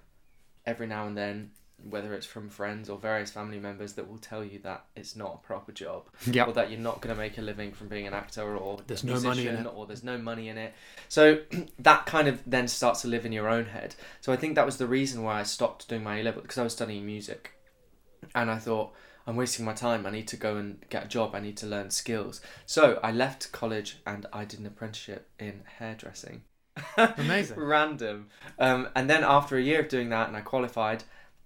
[0.65, 1.51] every now and then,
[1.89, 5.35] whether it's from friends or various family members that will tell you that it's not
[5.41, 6.47] a proper job, Yep.
[6.47, 9.03] or that you're not going to make a living from being an actor, or There's
[9.03, 9.65] no money in it.
[9.67, 10.73] or there's no money in it.
[11.07, 11.41] So
[11.79, 13.95] that kind of then starts to live in your own head.
[14.21, 16.57] So I think that was the reason why I stopped doing my A level because
[16.57, 17.51] I was studying music
[18.33, 18.93] and I thought
[19.27, 20.05] I'm wasting my time.
[20.05, 21.35] I need to go and get a job.
[21.35, 22.41] I need to learn skills.
[22.65, 26.41] So I left college and I did an apprenticeship in hairdressing.
[26.97, 27.59] Amazing.
[27.59, 28.27] Random.
[28.59, 31.03] Um, and then after a year of doing that and I qualified,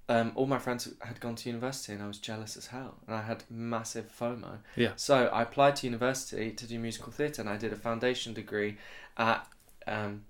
[0.10, 2.95] um, all my friends had gone to university and I was jealous as hell.
[3.08, 4.58] And I had massive FOMO.
[4.76, 4.91] Yeah.
[4.95, 8.78] So I applied to university to do musical theatre and I did a foundation degree
[9.18, 9.47] at
[9.88, 10.24] um,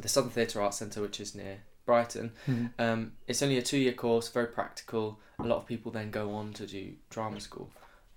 [0.00, 2.32] the Southern Theatre Arts Centre, which is near Brighton.
[2.78, 5.18] Um, it's only a two year course, very practical.
[5.38, 7.70] A lot of people then go on to do drama school.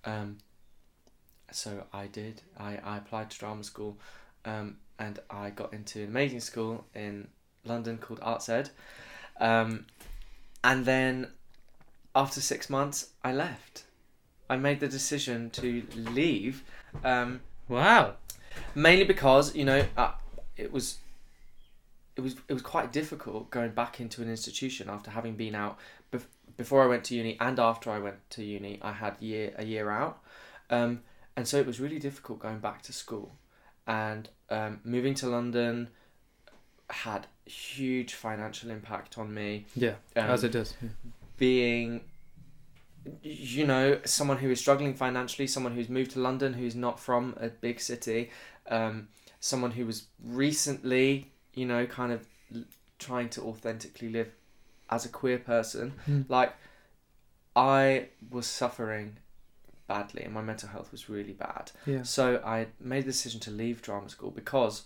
[0.06, 0.38] Um,
[1.52, 2.42] so I did.
[2.58, 3.98] I, I applied to drama school
[4.46, 7.28] um, and I got into an amazing school in
[7.66, 8.70] London called Arts Ed.
[10.64, 11.32] And then
[12.16, 13.84] after six months, I left.
[14.49, 16.64] I made the decision to leave.
[17.03, 18.16] Um, Wow.
[18.76, 20.14] mainly because you know uh,
[20.55, 20.97] it was
[22.16, 25.78] it was it was quite difficult going back into an institution after having been out
[26.12, 29.53] bef- before I went to uni and after I went to uni I had year
[29.58, 30.24] a year out
[30.70, 31.01] um,
[31.36, 33.36] and so it was really difficult going back to school
[33.86, 35.89] and um, moving to London
[36.89, 39.95] had huge financial impact on me Yeah.
[40.16, 40.76] Um, as it does.
[40.82, 40.89] Yeah.
[41.38, 42.02] being
[43.24, 47.34] you know someone who is struggling financially someone who's moved to london who's not from
[47.39, 48.30] a big city
[48.70, 49.08] um,
[49.39, 52.64] someone who was recently you know kind of l-
[53.00, 54.30] trying to authentically live
[54.89, 55.93] as a queer person
[56.28, 56.54] like
[57.56, 59.18] i was suffering
[59.88, 62.04] badly and my mental health was really bad Yeah.
[62.04, 64.84] so i made the decision to leave drama school because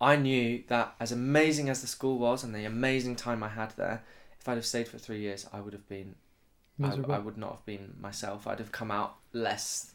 [0.00, 3.72] I knew that as amazing as the school was and the amazing time I had
[3.76, 4.02] there,
[4.40, 6.14] if I'd have stayed for three years, I would have been,
[6.82, 7.12] I, Miserable.
[7.14, 8.46] I would not have been myself.
[8.46, 9.92] I'd have come out less,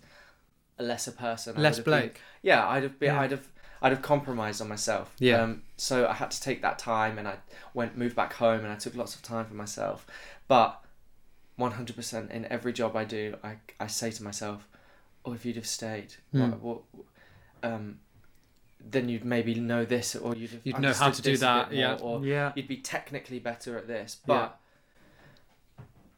[0.77, 1.55] a lesser person.
[1.59, 2.21] Less would been- Blake.
[2.43, 3.13] yeah, I'd have been.
[3.13, 3.21] Yeah.
[3.21, 3.47] I'd have.
[3.81, 5.13] I'd have compromised on myself.
[5.19, 5.41] Yeah.
[5.41, 7.37] Um, so I had to take that time, and I
[7.73, 10.07] went moved back home, and I took lots of time for myself.
[10.47, 10.81] But
[11.59, 14.67] 100% in every job I do, I, I say to myself,
[15.23, 16.51] oh, if you'd have stayed, Hmm.
[16.51, 17.05] what, what,
[17.63, 17.99] um,
[18.87, 21.69] then you'd maybe know this, or you'd You'd know how to do that.
[21.71, 21.95] bit Yeah.
[22.01, 22.51] or yeah.
[22.55, 24.17] you'd be technically better at this.
[24.21, 24.27] Yeah.
[24.27, 24.59] But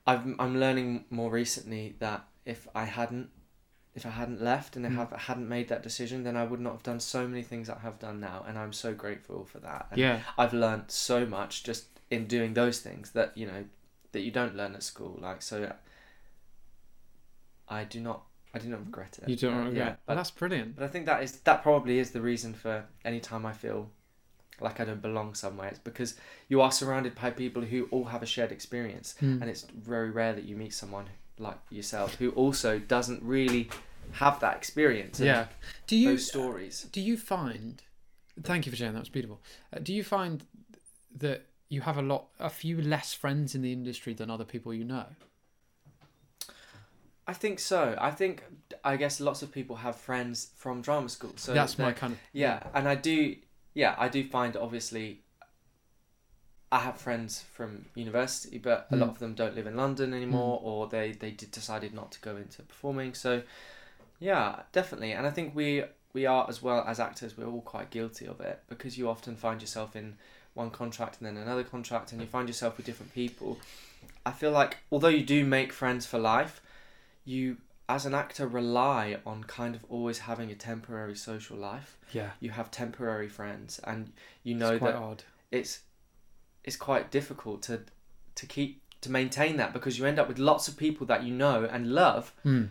[0.06, 3.30] I've, I'm learning more recently that if I hadn't,
[3.96, 4.96] if I hadn't left and I Mm.
[4.96, 7.78] have hadn't made that decision, then I would not have done so many things that
[7.78, 9.88] I have done now, and I'm so grateful for that.
[9.92, 10.22] And Yeah.
[10.38, 13.66] I've learned so much just in doing those things that you know
[14.12, 15.18] that you don't learn at school.
[15.22, 15.74] Like so,
[17.68, 18.24] I do not,
[18.54, 19.30] I do not regret it.
[19.30, 19.76] You don't regret.
[19.76, 20.76] Yeah, Well, but, that's brilliant.
[20.76, 23.90] but I think that is that probably is the reason for any time I feel
[24.60, 25.68] like I don't belong somewhere.
[25.70, 26.16] It's because
[26.50, 29.42] you are surrounded by people who all have a shared experience, Hmm.
[29.42, 31.06] and it's very rare that you meet someone
[31.38, 33.70] like yourself who also doesn't really
[34.14, 35.20] have that experience.
[35.20, 35.48] Yeah.
[35.86, 36.88] Do you those stories.
[36.92, 37.84] do you find?
[38.42, 38.94] Thank you for sharing.
[38.94, 39.42] That was beautiful.
[39.74, 40.44] Uh, do you find
[41.18, 44.74] that you have a lot, a few less friends in the industry than other people
[44.74, 45.06] you know?
[47.28, 47.96] I think so.
[48.00, 48.44] I think
[48.84, 51.34] I guess lots of people have friends from drama school.
[51.36, 53.36] So That's my kind of yeah, and I do.
[53.74, 55.22] Yeah, I do find obviously.
[56.70, 59.12] I have friends from university, but a lot Mm.
[59.12, 62.36] of them don't live in London anymore, or they they did, decided not to go
[62.36, 63.14] into performing.
[63.14, 63.44] So,
[64.20, 67.38] yeah, definitely, and I think we we are as well as actors.
[67.38, 70.18] We're all quite guilty of it because you often find yourself in
[70.56, 73.60] one contract and then another contract, and you find yourself with different people.
[74.26, 76.62] I feel like although you do make friends for life,
[77.28, 77.58] you
[77.90, 81.98] as an actor rely on kind of always having a temporary social life.
[82.12, 82.32] yeah.
[82.40, 84.12] You have temporary friends, and
[84.44, 85.24] you know it's that odd.
[85.52, 85.82] it's
[86.64, 87.76] it's quite difficult to
[88.36, 91.34] to keep to maintain that because you end up with lots of people that you
[91.34, 92.70] know and love, Mm.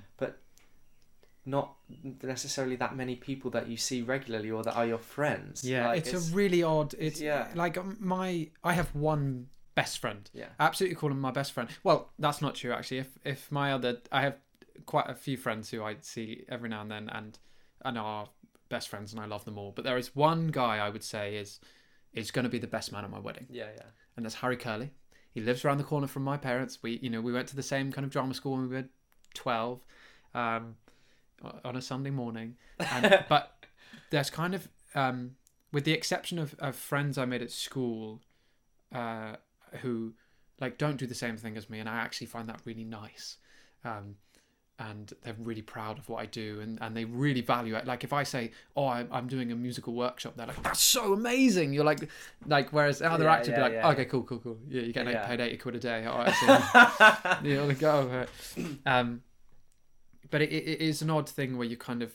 [1.48, 1.74] not
[2.22, 5.62] necessarily that many people that you see regularly or that are your friends.
[5.62, 6.94] Yeah, Like, it's, a really odd.
[6.98, 7.46] It's yeah.
[7.54, 8.48] like um, my.
[8.64, 9.46] I have one
[9.76, 10.28] best friend.
[10.34, 10.48] yeah.
[10.58, 11.68] I absolutely call him my best friend.
[11.84, 12.98] Well, that's not true actually.
[12.98, 14.36] If if my other, I have
[14.84, 17.38] quite a few friends who I see every now and then, and
[17.84, 18.28] and are
[18.68, 19.72] best friends, and I love them all.
[19.72, 21.60] But there is one guy I would say is
[22.12, 23.82] is going to be the best man at my wedding, Yeah, yeah.
[24.16, 24.90] and that's Harry Curley.
[25.32, 26.82] He lives around the corner from my parents.
[26.82, 28.88] We you know we went to the same kind of drama school when we were
[29.34, 29.80] twelve,
[30.34, 30.76] um,
[31.64, 32.56] on a Sunday morning.
[32.78, 33.64] And, but
[34.10, 35.32] there's kind of um,
[35.72, 38.22] with the exception of, of friends I made at school,
[38.94, 39.36] uh,
[39.82, 40.14] who
[40.58, 43.36] like don't do the same thing as me, and I actually find that really nice.
[43.84, 44.16] Um,
[44.78, 47.86] and they're really proud of what I do, and, and they really value it.
[47.86, 51.12] Like if I say, "Oh, I'm, I'm doing a musical workshop," they're like, "That's so
[51.14, 52.08] amazing!" You're like,
[52.46, 53.88] like whereas other Yeah, actors yeah, be like, yeah.
[53.90, 54.58] "Okay, cool, cool, cool.
[54.68, 55.26] Yeah, you're getting Yeah.
[55.26, 56.04] paid eighty quid a day.
[56.04, 58.26] All right, actually, you want to go."
[58.84, 59.22] Um,
[60.30, 62.12] but it, it is an odd thing where you kind of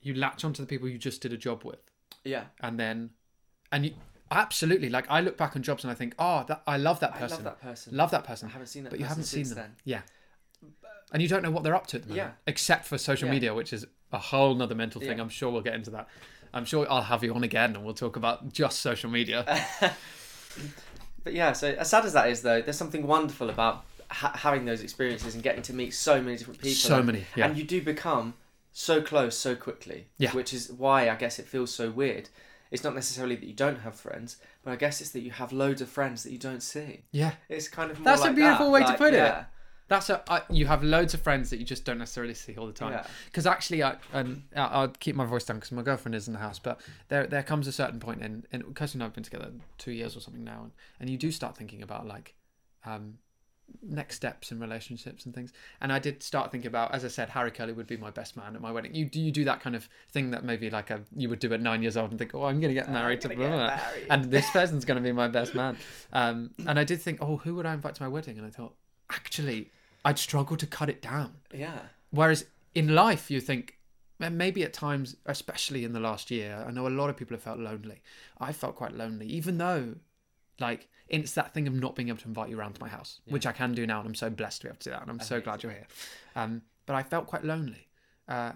[0.00, 1.80] you latch onto the people you just did a job with,
[2.24, 2.44] Yeah.
[2.60, 3.10] and then,
[3.72, 3.94] and you
[4.30, 7.14] absolutely like I look back on jobs and I think, "Oh, that I love that
[7.14, 7.36] I person.
[7.38, 7.96] love that person.
[7.96, 9.56] Love that person." I haven't seen that but you haven't seen them.
[9.56, 9.76] then.
[9.84, 10.00] Yeah.
[11.12, 12.32] And you don't know what they're up to at the moment, Yeah.
[12.46, 13.34] except for social Yeah.
[13.34, 15.16] media, which is a whole nother mental thing.
[15.18, 15.22] Yeah.
[15.22, 16.08] I'm sure we'll get into that.
[16.54, 19.44] I'm sure I'll have you on again and we'll talk about just social media.
[21.24, 24.64] But yeah, so as sad as that is, though, there's something wonderful about ha- having
[24.64, 26.76] those experiences and getting to meet so many different people.
[26.76, 27.46] So and, many, yeah.
[27.46, 28.34] And you do become
[28.72, 30.06] so close so quickly.
[30.16, 30.32] Yeah.
[30.32, 32.28] Which is why I guess it feels so weird.
[32.70, 35.52] It's not necessarily that you don't have friends, but I guess it's that you have
[35.52, 37.02] loads of friends that you don't see.
[37.12, 37.32] yeah.
[37.48, 39.34] It's kind of more That's a beautiful that, way to like, put it.
[39.88, 39.96] Yeah.
[39.96, 42.66] That's a uh, you have loads of friends that you just don't necessarily see all
[42.66, 42.92] the time.
[42.92, 43.06] Yeah.
[43.26, 46.34] Because actually, I and I'll I'll keep my voice down because my girlfriend is in
[46.34, 46.58] the house.
[46.58, 49.92] But there there comes a certain point in and Kirsty and I've been together two
[49.92, 52.34] years or something now, and, and you do start thinking about like,
[52.84, 53.18] um,
[53.82, 55.52] next steps in relationships and things.
[55.80, 58.36] And I did start thinking about, as I said, Harry Curley would be my best
[58.36, 58.94] man at my wedding.
[58.94, 61.52] You do you do that kind of thing that maybe like a you would do
[61.52, 63.48] at nine years old and think, oh, I'm going to get married to gonna blah,
[63.48, 64.06] get blah, blah, married.
[64.10, 65.76] and this person's going to be my best man.
[66.12, 68.38] Um, and I did think, oh, who would I invite to my wedding?
[68.38, 68.74] And I thought,
[69.10, 69.70] actually,
[70.08, 71.34] I'd struggle to cut it down.
[71.52, 71.80] Yeah.
[72.10, 73.78] Whereas in life, you think,
[74.18, 77.36] and maybe at times, especially in the last year, I know a lot of people
[77.36, 78.00] have felt lonely.
[78.40, 79.96] I felt quite lonely, even though,
[80.58, 83.20] like, it's that thing of not being able to invite you around to my house,
[83.28, 85.02] which I can do now, and I'm so blessed to be able to do that,
[85.02, 85.86] and I'm so glad you're here.
[86.34, 87.88] Um, but I felt quite lonely.
[88.26, 88.52] Uh,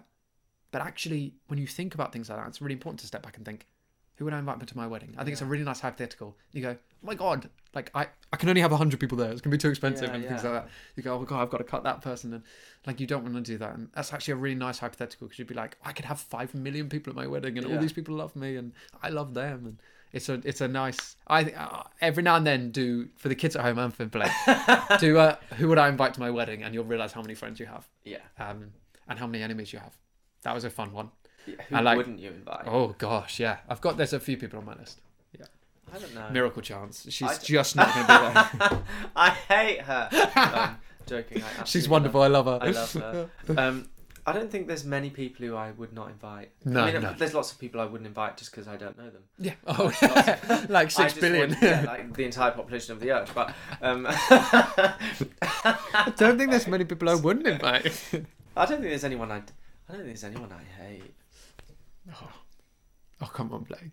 [0.71, 3.37] but actually, when you think about things like that, it's really important to step back
[3.37, 3.67] and think,
[4.17, 5.15] who would I invite to my wedding?
[5.17, 6.37] I think it's a really nice hypothetical.
[6.53, 9.31] You go, oh my god, like I, I can only have hundred people there.
[9.33, 10.69] It's gonna be too expensive Yeah, and things like that.
[10.97, 12.43] You go, oh god, I've got to cut that person, and
[12.87, 13.75] like you don't want to do that.
[13.75, 16.55] And that's actually a really nice hypothetical because you'd be like, I could have five
[16.55, 19.65] million people at my wedding, and all these people love me, and I love them,
[19.67, 19.79] and
[20.13, 21.17] it's a, it's a nice.
[21.27, 24.05] I think uh, every now and then do for the kids at home and for
[24.05, 24.31] Blake,
[25.01, 27.59] do uh, who would I invite to my wedding, and you'll realize how many friends
[27.59, 28.19] you have, Yeah.
[28.39, 28.73] um,
[29.09, 29.97] and how many enemies you have.
[30.43, 31.11] That was a fun one.
[31.47, 31.55] Yeah.
[31.69, 32.65] Who I like- wouldn't you invite?
[32.67, 33.59] Oh gosh, yeah.
[33.69, 35.01] I've got there's a few people on my list.
[35.39, 35.47] Yeah.
[35.95, 36.29] I don't know.
[36.31, 37.07] Miracle chance.
[37.11, 38.83] She's I- just not going to be there.
[39.17, 40.09] I hate her.
[40.37, 40.77] um,
[41.07, 41.43] joking.
[41.61, 42.21] I She's wonderful.
[42.21, 42.63] love- I love her.
[42.63, 43.31] I love her.
[43.59, 43.89] Um,
[44.25, 46.53] I don't think there's many people who I would not invite.
[46.65, 47.13] No, I mean, no.
[47.19, 49.23] there's lots of people I wouldn't invite just because I don't know them.
[49.37, 49.55] Yeah.
[49.67, 51.51] Oh, like six billion.
[51.51, 53.33] want- yeah, like the entire population of the earth.
[53.35, 54.95] But um, I
[56.17, 57.87] don't think there's many people I wouldn't invite.
[58.57, 59.39] I don't think there's anyone I.
[59.39, 59.41] I
[59.89, 61.15] don't think there's anyone I hate.
[62.11, 62.33] Oh
[63.23, 63.93] Oh, come on, Blake.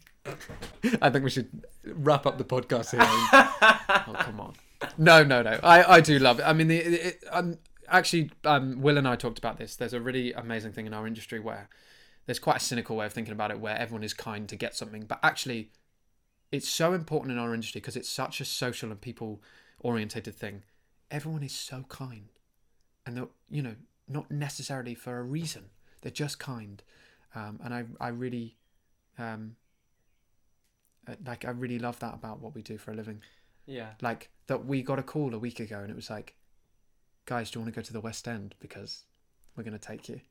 [1.01, 2.99] I think we should wrap up the podcast here.
[3.01, 4.53] oh come on.
[4.97, 5.59] No, no, no.
[5.61, 6.43] I, I do love it.
[6.43, 9.75] I mean, the, it, um, actually, um, Will and I talked about this.
[9.75, 11.69] There's a really amazing thing in our industry where
[12.25, 14.75] there's quite a cynical way of thinking about it, where everyone is kind to get
[14.75, 15.69] something, but actually,
[16.51, 19.43] it's so important in our industry because it's such a social and people
[19.79, 20.63] orientated thing.
[21.11, 22.29] Everyone is so kind,
[23.05, 23.75] and they're you know
[24.07, 25.65] not necessarily for a reason.
[26.01, 26.81] They're just kind,
[27.35, 28.57] um, and I I really
[29.17, 29.55] um,
[31.07, 33.21] uh, like I really love that about what we do for a living.
[33.65, 33.89] Yeah.
[34.01, 36.35] Like that we got a call a week ago and it was like,
[37.25, 39.03] guys, do you want to go to the West End because
[39.55, 40.21] we're going to take you?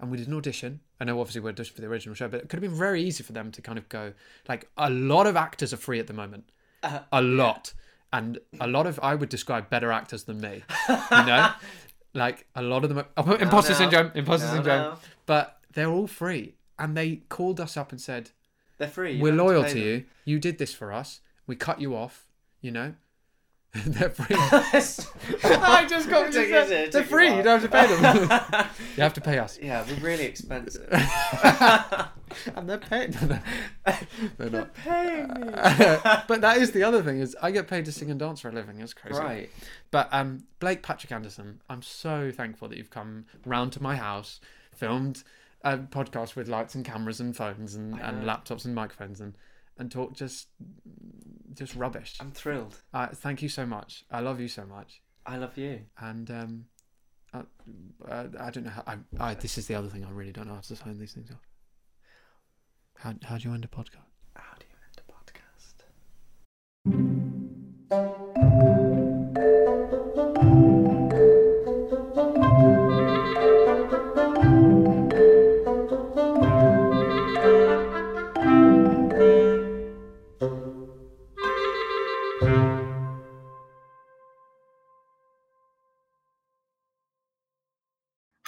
[0.00, 0.80] And we did an audition.
[1.00, 3.02] I know obviously we're auditioning for the original show, but it could have been very
[3.02, 4.12] easy for them to kind of go.
[4.48, 6.50] Like a lot of actors are free at the moment,
[6.82, 7.72] Uh, a lot,
[8.12, 10.62] and a lot of I would describe better actors than me.
[10.88, 11.50] You know,
[12.14, 12.98] like a lot of them.
[12.98, 13.78] Are, oh, imposter no.
[13.78, 14.82] syndrome, imposter No, syndrome.
[14.82, 14.98] no.
[15.26, 18.30] But they're all free, and they called us up and said,
[18.78, 19.12] They're free.
[19.12, 20.04] you we're loyal pay to you.
[20.24, 21.20] You did this for us.
[21.46, 22.26] We cut you off.
[22.60, 22.94] You know,
[23.74, 24.26] they're free.
[25.44, 27.28] I just got to it, They're free.
[27.34, 28.68] You don't have to pay them.
[28.96, 29.58] you have to pay us.
[29.60, 30.88] Yeah, we're really expensive.
[32.54, 33.10] And they're paying.
[33.12, 33.40] No, no.
[34.38, 34.74] They're not.
[34.74, 35.50] Paying me.
[35.52, 38.48] but that is the other thing is I get paid to sing and dance for
[38.48, 38.80] a living.
[38.80, 39.18] It's crazy.
[39.18, 39.50] Right.
[39.90, 44.40] But um, Blake Patrick Anderson, I'm so thankful that you've come round to my house,
[44.74, 45.22] filmed
[45.62, 49.34] a podcast with lights and cameras and phones and, and laptops and microphones and
[49.78, 50.48] and talk just
[51.54, 52.16] just rubbish.
[52.20, 52.76] I'm thrilled.
[52.92, 54.04] Uh, thank you so much.
[54.10, 55.00] I love you so much.
[55.26, 55.80] I love you.
[55.98, 56.64] And um,
[57.34, 57.42] uh,
[58.08, 58.84] uh, I don't know how.
[58.86, 61.12] I, I, this is the other thing I really don't know how to sign these
[61.12, 61.46] things off.
[62.96, 64.07] How how do you end a podcast?